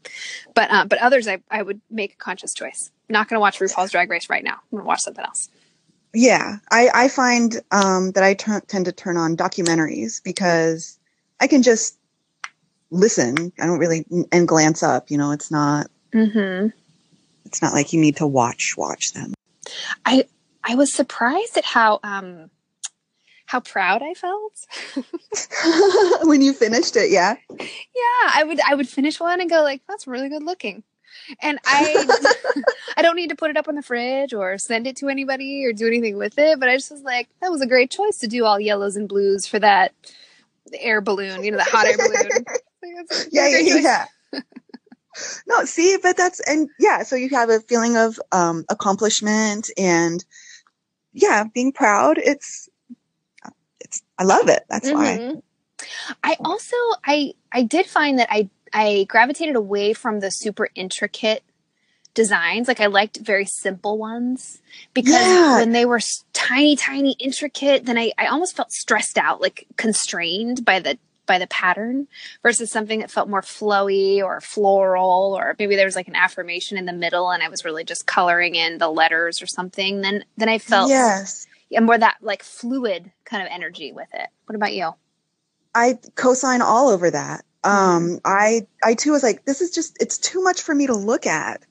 but 0.54 0.70
uh, 0.70 0.84
but 0.84 0.98
others, 0.98 1.26
I 1.26 1.40
I 1.50 1.62
would 1.62 1.80
make 1.90 2.14
a 2.14 2.16
conscious 2.16 2.52
choice. 2.54 2.90
not 3.08 3.28
going 3.28 3.36
to 3.36 3.40
watch 3.40 3.58
RuPaul's 3.58 3.90
Drag 3.90 4.10
Race 4.10 4.28
right 4.28 4.44
now. 4.44 4.54
I'm 4.54 4.70
going 4.70 4.84
to 4.84 4.88
watch 4.88 5.00
something 5.00 5.24
else. 5.24 5.48
Yeah, 6.14 6.58
I, 6.70 6.90
I 6.94 7.08
find 7.08 7.60
um, 7.72 8.12
that 8.12 8.22
I 8.22 8.34
t- 8.34 8.52
tend 8.68 8.84
to 8.84 8.92
turn 8.92 9.16
on 9.16 9.36
documentaries 9.36 10.22
because 10.22 10.98
I 11.40 11.46
can 11.46 11.62
just 11.62 11.98
listen. 12.90 13.52
I 13.60 13.66
don't 13.66 13.78
really 13.78 14.04
and 14.32 14.48
glance 14.48 14.82
up. 14.82 15.10
You 15.10 15.18
know, 15.18 15.32
it's 15.32 15.50
not 15.50 15.88
Mm-hmm. 16.12 16.68
it's 17.44 17.60
not 17.60 17.72
like 17.72 17.92
you 17.92 18.00
need 18.00 18.16
to 18.18 18.26
watch 18.26 18.74
watch 18.76 19.12
them. 19.12 19.34
I 20.06 20.26
I 20.62 20.76
was 20.76 20.92
surprised 20.92 21.56
at 21.56 21.64
how 21.64 21.98
um 22.04 22.50
how 23.46 23.60
proud 23.60 24.02
I 24.02 24.14
felt. 24.14 24.66
when 26.22 26.40
you 26.40 26.52
finished 26.52 26.96
it, 26.96 27.10
yeah. 27.10 27.34
Yeah, 27.50 28.30
I 28.34 28.44
would 28.46 28.60
I 28.60 28.74
would 28.74 28.88
finish 28.88 29.20
one 29.20 29.40
and 29.40 29.50
go 29.50 29.62
like, 29.62 29.82
that's 29.88 30.06
really 30.06 30.28
good 30.28 30.42
looking. 30.44 30.82
And 31.42 31.58
I 31.64 32.06
I 32.96 33.02
don't 33.02 33.16
need 33.16 33.30
to 33.30 33.36
put 33.36 33.50
it 33.50 33.56
up 33.56 33.68
on 33.68 33.74
the 33.74 33.82
fridge 33.82 34.32
or 34.32 34.56
send 34.58 34.86
it 34.86 34.96
to 34.98 35.08
anybody 35.08 35.64
or 35.64 35.72
do 35.72 35.86
anything 35.86 36.16
with 36.16 36.38
it, 36.38 36.60
but 36.60 36.68
I 36.68 36.76
just 36.76 36.90
was 36.92 37.02
like, 37.02 37.28
that 37.42 37.50
was 37.50 37.60
a 37.60 37.66
great 37.66 37.90
choice 37.90 38.18
to 38.18 38.28
do 38.28 38.44
all 38.44 38.60
yellows 38.60 38.96
and 38.96 39.08
blues 39.08 39.46
for 39.46 39.58
that 39.58 39.92
air 40.82 41.00
balloon, 41.00 41.44
you 41.44 41.50
know, 41.50 41.58
the 41.58 41.64
hot 41.64 41.86
air 41.86 41.96
balloon. 41.98 42.44
Like, 42.84 43.06
that's 43.08 43.26
a 43.26 43.30
yeah, 43.32 43.48
yeah, 43.48 44.04
yeah. 44.32 44.42
no, 45.46 45.64
see, 45.64 45.96
but 46.02 46.18
that's 46.18 46.40
and 46.40 46.68
yeah, 46.78 47.02
so 47.02 47.16
you 47.16 47.30
have 47.30 47.48
a 47.48 47.60
feeling 47.60 47.96
of 47.96 48.20
um 48.30 48.66
accomplishment 48.68 49.70
and 49.78 50.22
yeah, 51.14 51.44
being 51.44 51.72
proud. 51.72 52.18
It's 52.18 52.68
it's 53.80 54.02
I 54.18 54.24
love 54.24 54.48
it. 54.48 54.64
That's 54.68 54.90
why. 54.90 55.18
Mhm. 55.18 55.42
I 56.22 56.36
also 56.44 56.76
I 57.06 57.32
I 57.52 57.62
did 57.62 57.86
find 57.86 58.18
that 58.18 58.28
I 58.30 58.50
I 58.74 59.06
gravitated 59.08 59.56
away 59.56 59.94
from 59.94 60.20
the 60.20 60.30
super 60.30 60.68
intricate 60.74 61.42
designs. 62.14 62.68
Like 62.68 62.80
I 62.80 62.86
liked 62.86 63.18
very 63.18 63.44
simple 63.44 63.98
ones 63.98 64.62
because 64.94 65.14
Yeah. 65.14 65.58
when 65.58 65.72
they 65.72 65.84
were 65.84 66.00
tiny, 66.32 66.76
tiny, 66.76 67.12
intricate, 67.18 67.84
then 67.86 67.98
I 67.98 68.12
I 68.16 68.26
almost 68.26 68.56
felt 68.56 68.72
stressed 68.72 69.18
out, 69.18 69.40
like 69.40 69.66
constrained 69.76 70.64
by 70.64 70.78
the 70.80 70.98
by 71.26 71.38
the 71.38 71.46
pattern 71.46 72.06
versus 72.42 72.70
something 72.70 73.00
that 73.00 73.10
felt 73.10 73.30
more 73.30 73.40
flowy 73.40 74.22
or 74.22 74.42
floral 74.42 75.34
or 75.34 75.56
maybe 75.58 75.74
there 75.74 75.86
was 75.86 75.96
like 75.96 76.06
an 76.06 76.14
affirmation 76.14 76.76
in 76.76 76.84
the 76.84 76.92
middle 76.92 77.30
and 77.30 77.42
I 77.42 77.48
was 77.48 77.64
really 77.64 77.82
just 77.82 78.06
coloring 78.06 78.56
in 78.56 78.76
the 78.76 78.90
letters 78.90 79.40
or 79.40 79.46
something 79.46 80.02
then 80.02 80.24
then 80.36 80.50
I 80.50 80.58
felt 80.58 80.90
Yes. 80.90 81.46
yeah, 81.70 81.80
more 81.80 81.96
that 81.96 82.16
like 82.20 82.42
fluid 82.42 83.10
kind 83.24 83.42
of 83.42 83.48
energy 83.50 83.90
with 83.90 84.08
it. 84.12 84.28
What 84.44 84.54
about 84.54 84.74
you? 84.74 84.92
I 85.74 85.98
co-sign 86.14 86.60
all 86.60 86.90
over 86.90 87.10
that. 87.10 87.44
Um, 87.64 88.20
I, 88.26 88.66
I 88.84 88.92
too 88.92 89.12
was 89.12 89.22
like, 89.22 89.46
this 89.46 89.62
is 89.62 89.70
just, 89.70 89.96
it's 89.98 90.18
too 90.18 90.42
much 90.42 90.60
for 90.60 90.74
me 90.74 90.86
to 90.86 90.94
look 90.94 91.24
at. 91.26 91.62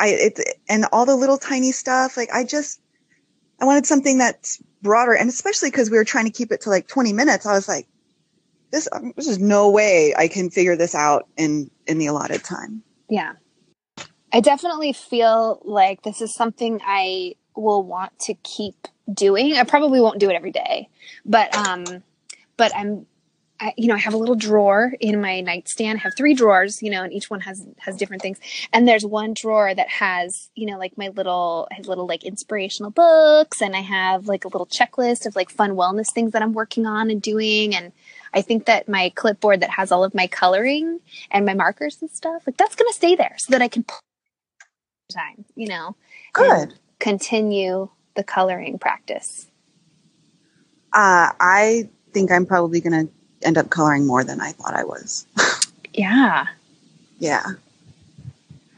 I, 0.00 0.32
and 0.68 0.86
all 0.92 1.06
the 1.06 1.14
little 1.14 1.38
tiny 1.38 1.72
stuff, 1.72 2.16
like 2.16 2.30
I 2.32 2.44
just, 2.44 2.80
I 3.60 3.64
wanted 3.64 3.86
something 3.86 4.18
that's 4.18 4.62
broader 4.82 5.12
and 5.12 5.28
especially 5.28 5.70
because 5.70 5.90
we 5.90 5.98
were 5.98 6.04
trying 6.04 6.24
to 6.24 6.30
keep 6.30 6.50
it 6.50 6.62
to 6.62 6.70
like 6.70 6.88
20 6.88 7.12
minutes. 7.12 7.46
I 7.46 7.52
was 7.52 7.68
like, 7.68 7.86
this, 8.72 8.88
um, 8.92 9.12
this 9.16 9.28
is 9.28 9.38
no 9.38 9.70
way 9.70 10.14
I 10.16 10.28
can 10.28 10.48
figure 10.50 10.76
this 10.76 10.94
out 10.94 11.28
in, 11.36 11.70
in 11.86 11.98
the 11.98 12.06
allotted 12.06 12.42
time. 12.42 12.82
Yeah. 13.08 13.34
I 14.32 14.40
definitely 14.40 14.92
feel 14.92 15.60
like 15.64 16.02
this 16.02 16.20
is 16.22 16.34
something 16.34 16.80
I 16.84 17.34
will 17.56 17.82
want 17.82 18.18
to 18.20 18.34
keep 18.34 18.88
doing. 19.12 19.54
I 19.54 19.64
probably 19.64 20.00
won't 20.00 20.18
do 20.20 20.30
it 20.30 20.34
every 20.34 20.52
day, 20.52 20.88
but 21.24 21.54
um 21.56 22.02
but 22.56 22.74
I'm 22.76 23.06
I, 23.60 23.74
you 23.76 23.88
know, 23.88 23.94
I 23.94 23.98
have 23.98 24.14
a 24.14 24.16
little 24.16 24.34
drawer 24.34 24.94
in 25.00 25.20
my 25.20 25.42
nightstand. 25.42 25.98
I 25.98 26.02
have 26.02 26.14
three 26.16 26.34
drawers, 26.34 26.82
you 26.82 26.90
know, 26.90 27.02
and 27.02 27.12
each 27.12 27.28
one 27.28 27.40
has 27.40 27.66
has 27.78 27.96
different 27.96 28.22
things. 28.22 28.38
And 28.72 28.88
there's 28.88 29.04
one 29.04 29.34
drawer 29.34 29.74
that 29.74 29.88
has, 29.88 30.48
you 30.54 30.66
know, 30.66 30.78
like 30.78 30.96
my 30.96 31.08
little 31.08 31.68
little 31.84 32.06
like 32.06 32.24
inspirational 32.24 32.90
books 32.90 33.60
and 33.60 33.76
I 33.76 33.80
have 33.80 34.26
like 34.26 34.44
a 34.44 34.48
little 34.48 34.66
checklist 34.66 35.26
of 35.26 35.36
like 35.36 35.50
fun 35.50 35.72
wellness 35.72 36.10
things 36.10 36.32
that 36.32 36.42
I'm 36.42 36.54
working 36.54 36.86
on 36.86 37.10
and 37.10 37.20
doing 37.20 37.74
and 37.74 37.92
I 38.32 38.42
think 38.42 38.66
that 38.66 38.88
my 38.88 39.12
clipboard 39.14 39.60
that 39.60 39.70
has 39.70 39.90
all 39.90 40.04
of 40.04 40.14
my 40.14 40.28
coloring 40.28 41.00
and 41.30 41.44
my 41.44 41.54
markers 41.54 41.98
and 42.00 42.10
stuff, 42.10 42.44
like 42.46 42.56
that's 42.56 42.76
going 42.76 42.88
to 42.88 42.94
stay 42.94 43.16
there 43.16 43.34
so 43.38 43.50
that 43.50 43.60
I 43.60 43.68
can 43.68 43.84
time, 45.12 45.44
you 45.56 45.66
know, 45.66 45.96
good 46.32 46.74
continue 47.00 47.88
the 48.14 48.22
coloring 48.22 48.78
practice. 48.78 49.48
Uh, 50.92 51.34
I 51.40 51.88
think 52.12 52.30
I'm 52.30 52.46
probably 52.46 52.80
going 52.80 53.06
to 53.06 53.12
end 53.42 53.58
up 53.58 53.70
coloring 53.70 54.06
more 54.06 54.24
than 54.24 54.40
I 54.40 54.52
thought 54.52 54.74
I 54.74 54.84
was. 54.84 55.26
Yeah. 55.92 56.46
yeah. 57.18 57.44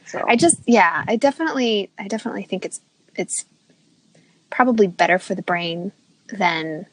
So 0.07 0.25
I 0.27 0.37
just 0.37 0.59
yeah, 0.67 1.05
I 1.07 1.17
definitely 1.17 1.91
I 1.99 2.09
definitely 2.09 2.45
think 2.45 2.65
it's 2.65 2.81
it's 3.15 3.45
probably 4.49 4.87
better 4.87 5.19
for 5.19 5.35
the 5.35 5.43
brain 5.43 5.93
than 6.29 6.87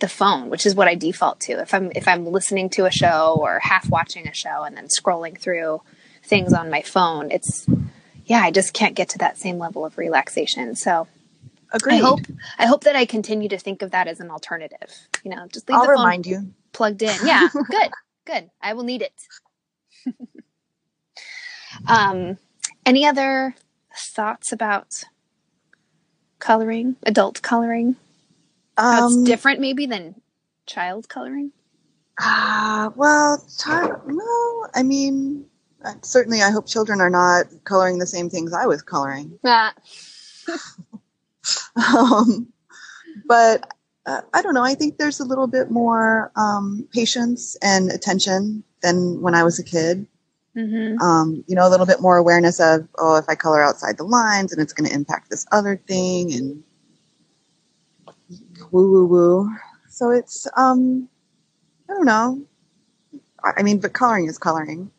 the 0.00 0.08
phone, 0.08 0.50
which 0.50 0.66
is 0.66 0.74
what 0.74 0.88
I 0.88 0.94
default 0.94 1.40
to. 1.40 1.52
If 1.60 1.72
I'm 1.74 1.92
if 1.94 2.08
I'm 2.08 2.26
listening 2.26 2.70
to 2.70 2.86
a 2.86 2.90
show 2.90 3.38
or 3.40 3.60
half 3.60 3.88
watching 3.88 4.26
a 4.26 4.34
show 4.34 4.64
and 4.64 4.76
then 4.76 4.88
scrolling 4.88 5.38
through 5.38 5.82
things 6.24 6.52
on 6.52 6.70
my 6.70 6.82
phone, 6.82 7.30
it's 7.30 7.66
yeah, 8.26 8.40
I 8.40 8.50
just 8.50 8.72
can't 8.72 8.94
get 8.94 9.08
to 9.10 9.18
that 9.18 9.38
same 9.38 9.58
level 9.58 9.84
of 9.84 9.98
relaxation. 9.98 10.74
So 10.74 11.06
agreed. 11.72 11.96
I 11.96 11.98
hope 11.98 12.20
I 12.58 12.66
hope 12.66 12.84
that 12.84 12.96
I 12.96 13.04
continue 13.06 13.48
to 13.48 13.58
think 13.58 13.82
of 13.82 13.90
that 13.90 14.08
as 14.08 14.20
an 14.20 14.30
alternative. 14.30 14.90
You 15.24 15.30
know, 15.34 15.46
just 15.52 15.68
leave 15.68 15.76
I'll 15.76 15.82
the 15.82 15.88
phone 15.88 15.98
remind 15.98 16.26
you. 16.26 16.52
plugged 16.72 17.02
in. 17.02 17.14
Yeah, 17.24 17.48
good, 17.70 17.90
good. 18.26 18.50
I 18.60 18.72
will 18.74 18.84
need 18.84 19.02
it. 19.02 19.12
um, 21.86 22.38
any 22.86 23.06
other 23.06 23.54
thoughts 23.96 24.52
about 24.52 25.04
coloring, 26.38 26.96
adult 27.04 27.42
coloring? 27.42 27.96
It's 28.78 29.14
Um, 29.16 29.24
different 29.24 29.60
maybe 29.60 29.86
than 29.86 30.20
child 30.66 31.08
coloring? 31.08 31.52
Ah, 32.18 32.92
well, 32.96 33.42
child, 33.58 34.00
no, 34.06 34.66
I 34.74 34.82
mean, 34.82 35.46
uh, 35.84 35.94
certainly 36.02 36.42
I 36.42 36.50
hope 36.50 36.66
children 36.66 37.00
are 37.00 37.10
not 37.10 37.46
coloring 37.64 37.98
the 37.98 38.06
same 38.06 38.28
things 38.30 38.52
I 38.52 38.66
was 38.66 38.82
coloring. 38.82 39.38
Ah, 39.44 39.74
Um, 41.94 42.52
but 43.26 43.72
uh, 44.06 44.20
I 44.32 44.42
don't 44.42 44.54
know. 44.54 44.64
I 44.64 44.74
think 44.74 44.98
there's 44.98 45.20
a 45.20 45.24
little 45.24 45.46
bit 45.46 45.70
more 45.70 46.32
um, 46.36 46.88
patience 46.92 47.56
and 47.62 47.90
attention 47.90 48.64
than 48.82 49.20
when 49.20 49.34
I 49.34 49.44
was 49.44 49.58
a 49.58 49.64
kid. 49.64 50.06
mhm. 50.56 51.00
Um, 51.00 51.44
you 51.46 51.54
know, 51.54 51.66
a 51.66 51.70
little 51.70 51.86
bit 51.86 52.00
more 52.00 52.16
awareness 52.16 52.60
of, 52.60 52.88
oh, 52.98 53.16
if 53.16 53.28
I 53.28 53.34
color 53.34 53.62
outside 53.62 53.98
the 53.98 54.04
lines 54.04 54.52
and 54.52 54.60
it's 54.60 54.72
going 54.72 54.88
to 54.88 54.94
impact 54.94 55.30
this 55.30 55.46
other 55.52 55.76
thing 55.76 56.32
and 56.32 56.62
woo 58.70 58.90
woo 58.90 59.06
woo. 59.06 59.50
So 59.88 60.10
it's, 60.10 60.46
um, 60.56 61.08
I 61.88 61.94
don't 61.94 62.06
know. 62.06 62.42
I 63.44 63.52
I 63.58 63.62
mean, 63.62 63.80
but 63.80 63.92
coloring 63.92 64.26
is 64.26 64.38
coloring. 64.38 64.90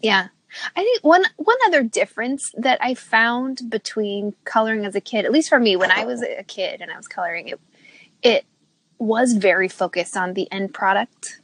Yeah, 0.00 0.28
I 0.76 0.82
think 0.82 1.04
one 1.04 1.24
one 1.36 1.56
other 1.66 1.82
difference 1.82 2.50
that 2.56 2.78
I 2.80 2.94
found 2.94 3.62
between 3.68 4.34
coloring 4.44 4.84
as 4.84 4.94
a 4.94 5.00
kid, 5.00 5.24
at 5.24 5.32
least 5.32 5.48
for 5.48 5.58
me, 5.58 5.76
when 5.76 5.90
I 5.90 6.04
was 6.04 6.22
a 6.22 6.44
kid 6.44 6.80
and 6.80 6.90
I 6.90 6.96
was 6.96 7.08
coloring, 7.08 7.48
it 7.48 7.60
it 8.22 8.44
was 8.98 9.34
very 9.34 9.68
focused 9.68 10.16
on 10.16 10.34
the 10.34 10.50
end 10.50 10.74
product. 10.74 11.40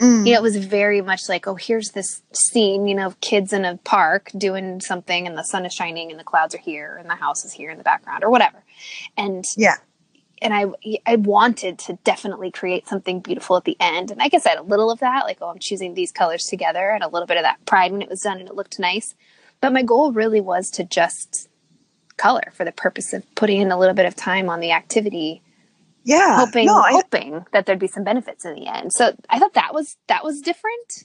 Mm. 0.00 0.26
You 0.26 0.32
know, 0.32 0.38
it 0.38 0.42
was 0.42 0.56
very 0.56 1.00
much 1.00 1.22
like, 1.28 1.46
oh, 1.46 1.54
here's 1.54 1.90
this 1.92 2.22
scene, 2.34 2.86
you 2.86 2.94
know, 2.94 3.06
of 3.06 3.20
kids 3.20 3.52
in 3.52 3.64
a 3.64 3.78
park 3.78 4.30
doing 4.36 4.80
something, 4.80 5.26
and 5.26 5.38
the 5.38 5.42
sun 5.42 5.64
is 5.64 5.72
shining, 5.72 6.10
and 6.10 6.20
the 6.20 6.24
clouds 6.24 6.54
are 6.54 6.58
here, 6.58 6.96
and 6.96 7.08
the 7.08 7.14
house 7.14 7.44
is 7.44 7.52
here 7.52 7.70
in 7.70 7.78
the 7.78 7.84
background, 7.84 8.22
or 8.22 8.30
whatever. 8.30 8.62
And 9.16 9.44
yeah, 9.56 9.76
and 10.42 10.54
I 10.54 10.66
I 11.06 11.16
wanted 11.16 11.78
to 11.80 11.98
definitely 12.04 12.50
create 12.50 12.88
something 12.88 13.20
beautiful 13.20 13.56
at 13.56 13.64
the 13.64 13.76
end. 13.80 14.10
And 14.10 14.22
I 14.22 14.28
guess 14.28 14.46
I 14.46 14.50
had 14.50 14.58
a 14.58 14.62
little 14.62 14.90
of 14.90 15.00
that, 15.00 15.24
like, 15.24 15.38
oh, 15.40 15.48
I'm 15.48 15.58
choosing 15.58 15.94
these 15.94 16.12
colors 16.12 16.44
together, 16.44 16.90
and 16.90 17.02
a 17.02 17.08
little 17.08 17.26
bit 17.26 17.36
of 17.36 17.42
that 17.42 17.64
pride 17.66 17.92
when 17.92 18.02
it 18.02 18.08
was 18.08 18.20
done 18.20 18.38
and 18.38 18.48
it 18.48 18.54
looked 18.54 18.78
nice. 18.78 19.14
But 19.60 19.72
my 19.72 19.82
goal 19.82 20.12
really 20.12 20.40
was 20.40 20.70
to 20.72 20.84
just 20.84 21.48
color 22.16 22.52
for 22.52 22.64
the 22.64 22.72
purpose 22.72 23.12
of 23.12 23.22
putting 23.34 23.60
in 23.60 23.70
a 23.70 23.78
little 23.78 23.94
bit 23.94 24.06
of 24.06 24.16
time 24.16 24.48
on 24.48 24.60
the 24.60 24.72
activity. 24.72 25.42
Yeah, 26.04 26.36
hoping 26.36 26.66
no, 26.66 26.76
I, 26.76 26.92
hoping 26.92 27.44
that 27.52 27.66
there'd 27.66 27.78
be 27.78 27.88
some 27.88 28.04
benefits 28.04 28.44
in 28.44 28.54
the 28.54 28.68
end. 28.68 28.92
So 28.92 29.16
I 29.28 29.38
thought 29.38 29.54
that 29.54 29.74
was 29.74 29.96
that 30.06 30.22
was 30.22 30.40
different. 30.40 31.04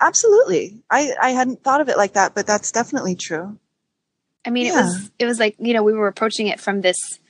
Absolutely, 0.00 0.82
I 0.90 1.12
I 1.20 1.30
hadn't 1.30 1.62
thought 1.62 1.80
of 1.80 1.88
it 1.88 1.96
like 1.96 2.14
that, 2.14 2.34
but 2.34 2.46
that's 2.46 2.72
definitely 2.72 3.14
true. 3.14 3.58
I 4.44 4.50
mean, 4.50 4.66
yeah. 4.66 4.72
it 4.72 4.82
was 4.82 5.10
it 5.20 5.26
was 5.26 5.38
like 5.38 5.56
you 5.58 5.74
know 5.74 5.82
we 5.82 5.92
were 5.92 6.08
approaching 6.08 6.48
it 6.48 6.58
from 6.58 6.80
this 6.80 7.20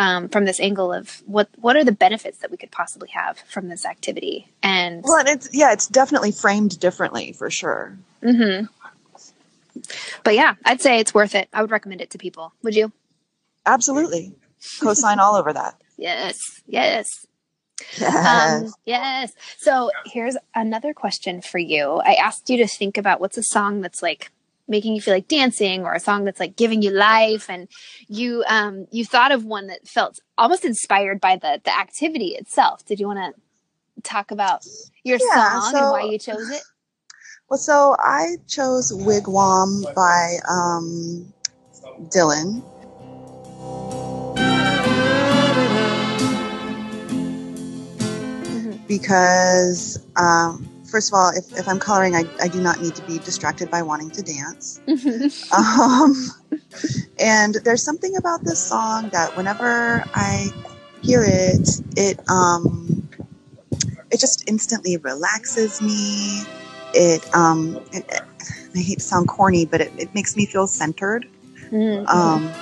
um, 0.00 0.30
from 0.30 0.46
this 0.46 0.58
angle 0.58 0.92
of 0.92 1.22
what 1.26 1.48
what 1.60 1.76
are 1.76 1.84
the 1.84 1.92
benefits 1.92 2.38
that 2.38 2.50
we 2.50 2.56
could 2.56 2.70
possibly 2.70 3.10
have 3.10 3.38
from 3.38 3.68
this 3.68 3.84
activity? 3.84 4.48
And 4.62 5.04
well 5.04 5.18
and 5.18 5.28
it's 5.28 5.50
yeah 5.52 5.72
it's 5.72 5.86
definitely 5.86 6.32
framed 6.32 6.80
differently 6.80 7.32
for 7.32 7.50
sure. 7.50 7.96
Mm-hmm. 8.22 8.66
but 10.24 10.34
yeah 10.34 10.56
i'd 10.66 10.82
say 10.82 10.98
it's 10.98 11.14
worth 11.14 11.34
it. 11.34 11.48
I 11.52 11.60
would 11.62 11.70
recommend 11.70 12.00
it 12.00 12.10
to 12.10 12.18
people. 12.18 12.52
Would 12.62 12.74
you? 12.74 12.92
Absolutely. 13.66 14.32
Co-sign 14.80 15.20
all 15.20 15.36
over 15.36 15.52
that. 15.52 15.76
Yes. 15.96 16.38
Yes. 16.66 17.26
Yes. 17.98 18.62
Um, 18.64 18.72
yes. 18.84 19.32
So 19.58 19.90
here's 20.06 20.36
another 20.54 20.94
question 20.94 21.40
for 21.42 21.58
you. 21.58 22.00
I 22.04 22.12
asked 22.14 22.48
you 22.48 22.58
to 22.58 22.66
think 22.66 22.96
about 22.96 23.20
what's 23.20 23.36
a 23.38 23.42
song 23.42 23.80
that's 23.80 24.02
like 24.02 24.30
making 24.70 24.94
you 24.94 25.02
feel 25.02 25.12
like 25.12 25.28
dancing 25.28 25.84
or 25.84 25.92
a 25.92 26.00
song 26.00 26.24
that's 26.24 26.40
like 26.40 26.56
giving 26.56 26.80
you 26.80 26.90
life. 26.90 27.50
And 27.50 27.68
you 28.08 28.44
um 28.48 28.86
you 28.90 29.04
thought 29.04 29.32
of 29.32 29.44
one 29.44 29.66
that 29.66 29.86
felt 29.86 30.20
almost 30.38 30.64
inspired 30.64 31.20
by 31.20 31.36
the 31.36 31.60
the 31.62 31.76
activity 31.76 32.28
itself. 32.28 32.86
Did 32.86 33.00
you 33.00 33.06
want 33.06 33.34
to 33.34 34.02
talk 34.02 34.30
about 34.30 34.64
your 35.04 35.18
yeah, 35.20 35.60
song 35.60 35.72
so, 35.72 35.78
and 35.78 35.90
why 35.90 36.02
you 36.04 36.18
chose 36.18 36.48
it? 36.48 36.62
Well 37.50 37.58
so 37.58 37.96
i 37.98 38.36
chose 38.46 38.92
wigwam 38.92 39.92
by 39.94 40.36
um 40.48 41.32
dylan. 42.08 42.62
Mm-hmm. 48.40 48.86
because 48.86 49.98
um 50.16 50.69
first 50.90 51.10
of 51.10 51.14
all, 51.14 51.30
if, 51.34 51.56
if 51.58 51.68
I'm 51.68 51.78
coloring, 51.78 52.14
I, 52.14 52.24
I 52.40 52.48
do 52.48 52.60
not 52.60 52.80
need 52.80 52.94
to 52.96 53.02
be 53.02 53.18
distracted 53.18 53.70
by 53.70 53.82
wanting 53.82 54.10
to 54.10 54.22
dance. 54.22 54.80
um, 55.56 56.14
and 57.18 57.54
there's 57.64 57.82
something 57.82 58.16
about 58.16 58.44
this 58.44 58.58
song 58.58 59.08
that 59.10 59.36
whenever 59.36 60.04
I 60.14 60.48
hear 61.02 61.24
it, 61.24 61.68
it 61.96 62.20
um, 62.28 63.08
it 64.10 64.18
just 64.18 64.48
instantly 64.48 64.96
relaxes 64.98 65.80
me. 65.80 66.42
It, 66.92 67.34
um, 67.34 67.80
it, 67.92 68.04
I 68.74 68.78
hate 68.78 68.98
to 68.98 69.04
sound 69.04 69.28
corny, 69.28 69.66
but 69.66 69.80
it, 69.80 69.92
it 69.96 70.14
makes 70.14 70.36
me 70.36 70.46
feel 70.46 70.66
centered. 70.66 71.28
Mm-hmm. 71.70 72.06
Um, 72.08 72.52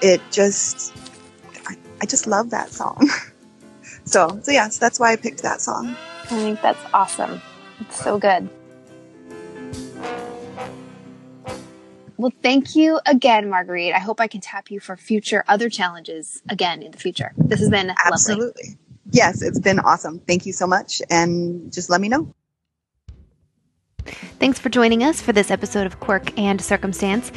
it 0.00 0.20
just, 0.30 0.96
I, 1.66 1.76
I 2.00 2.06
just 2.06 2.26
love 2.26 2.50
that 2.50 2.70
song. 2.70 3.08
so, 4.04 4.40
so 4.42 4.52
yeah, 4.52 4.68
so 4.68 4.78
that's 4.78 5.00
why 5.00 5.12
I 5.12 5.16
picked 5.16 5.42
that 5.42 5.60
song. 5.60 5.96
I 6.24 6.26
think 6.26 6.60
that's 6.60 6.84
awesome. 6.94 7.40
It's 7.80 8.02
so 8.02 8.18
good. 8.18 8.48
Well, 12.16 12.32
thank 12.42 12.74
you 12.74 12.98
again, 13.06 13.48
Marguerite. 13.48 13.94
I 13.94 14.00
hope 14.00 14.20
I 14.20 14.26
can 14.26 14.40
tap 14.40 14.72
you 14.72 14.80
for 14.80 14.96
future 14.96 15.44
other 15.46 15.70
challenges 15.70 16.42
again 16.48 16.82
in 16.82 16.90
the 16.90 16.98
future. 16.98 17.32
This 17.36 17.60
has 17.60 17.70
been 17.70 17.92
absolutely. 18.04 18.46
Lovely. 18.46 18.78
Yes, 19.12 19.40
it's 19.40 19.60
been 19.60 19.78
awesome. 19.78 20.18
Thank 20.20 20.44
you 20.44 20.52
so 20.52 20.66
much. 20.66 21.00
And 21.10 21.72
just 21.72 21.88
let 21.88 22.00
me 22.00 22.08
know. 22.08 22.34
Thanks 24.40 24.58
for 24.58 24.68
joining 24.68 25.04
us 25.04 25.20
for 25.20 25.32
this 25.32 25.50
episode 25.50 25.86
of 25.86 26.00
Quirk 26.00 26.36
and 26.36 26.60
Circumstance. 26.60 27.30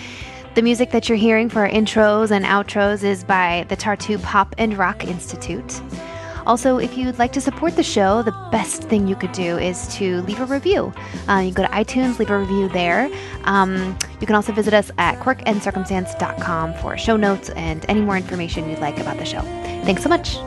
The 0.56 0.62
music 0.62 0.91
that 0.91 1.08
you're 1.08 1.17
hearing 1.17 1.47
for 1.47 1.62
our 1.62 1.69
intros 1.69 2.32
and 2.32 2.43
outros 2.43 3.04
is 3.04 3.23
by 3.23 3.65
the 3.69 3.77
Tartu 3.77 4.21
Pop 4.21 4.56
and 4.58 4.77
Rock 4.77 5.06
Institute. 5.06 5.80
Also, 6.45 6.77
if 6.77 6.97
you'd 6.97 7.19
like 7.19 7.32
to 7.34 7.41
support 7.41 7.75
the 7.75 7.84
show, 7.84 8.21
the 8.21 8.32
best 8.51 8.84
thing 8.84 9.08
you 9.08 9.15
could 9.15 9.32
do 9.32 9.58
is 9.58 9.88
to 9.95 10.21
leave 10.23 10.39
a 10.39 10.45
review. 10.45 10.93
Uh, 11.27 11.39
you 11.45 11.54
can 11.54 11.63
go 11.63 11.63
to 11.63 11.73
iTunes, 11.73 12.19
leave 12.19 12.30
a 12.30 12.39
review 12.39 12.69
there. 12.69 13.10
Um, 13.43 13.97
you 14.19 14.27
can 14.27 14.36
also 14.36 14.51
visit 14.51 14.73
us 14.73 14.91
at 14.97 15.19
quirkandcircumstance.com 15.19 16.73
for 16.75 16.97
show 16.97 17.17
notes 17.17 17.49
and 17.51 17.86
any 17.89 18.01
more 18.01 18.17
information 18.17 18.69
you'd 18.69 18.80
like 18.80 18.99
about 18.99 19.17
the 19.17 19.25
show. 19.25 19.41
Thanks 19.84 20.04
so 20.04 20.10
much. 20.10 20.38